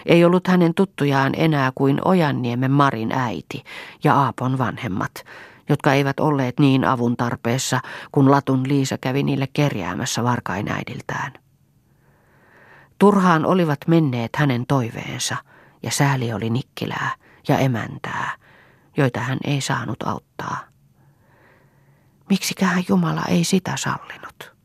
Ei 0.07 0.25
ollut 0.25 0.47
hänen 0.47 0.75
tuttujaan 0.75 1.33
enää 1.37 1.73
kuin 1.75 1.99
Ojanniemen 2.05 2.71
Marin 2.71 3.13
äiti 3.13 3.65
ja 4.05 4.15
Aapon 4.15 4.59
vanhemmat, 4.59 5.25
jotka 5.69 5.93
eivät 5.93 6.21
olleet 6.21 6.61
niin 6.61 6.85
avun 6.85 7.17
tarpeessa, 7.17 7.81
kun 8.13 8.31
Latun 8.31 8.69
Liisa 8.69 8.99
kävi 8.99 9.23
niille 9.23 9.49
kerjäämässä 9.53 10.25
varkain 10.25 10.69
äidiltään. 10.69 11.33
Turhaan 12.99 13.47
olivat 13.47 13.79
menneet 13.87 14.37
hänen 14.37 14.67
toiveensa, 14.67 15.37
ja 15.83 15.91
sääli 15.91 16.33
oli 16.33 16.51
Nikkilää 16.51 17.11
ja 17.49 17.59
emäntää, 17.59 18.37
joita 18.97 19.21
hän 19.21 19.39
ei 19.45 19.61
saanut 19.61 20.03
auttaa. 20.03 20.59
Miksiköhän 22.29 22.85
Jumala 22.89 23.23
ei 23.29 23.45
sitä 23.45 23.77
sallinut? 23.77 24.60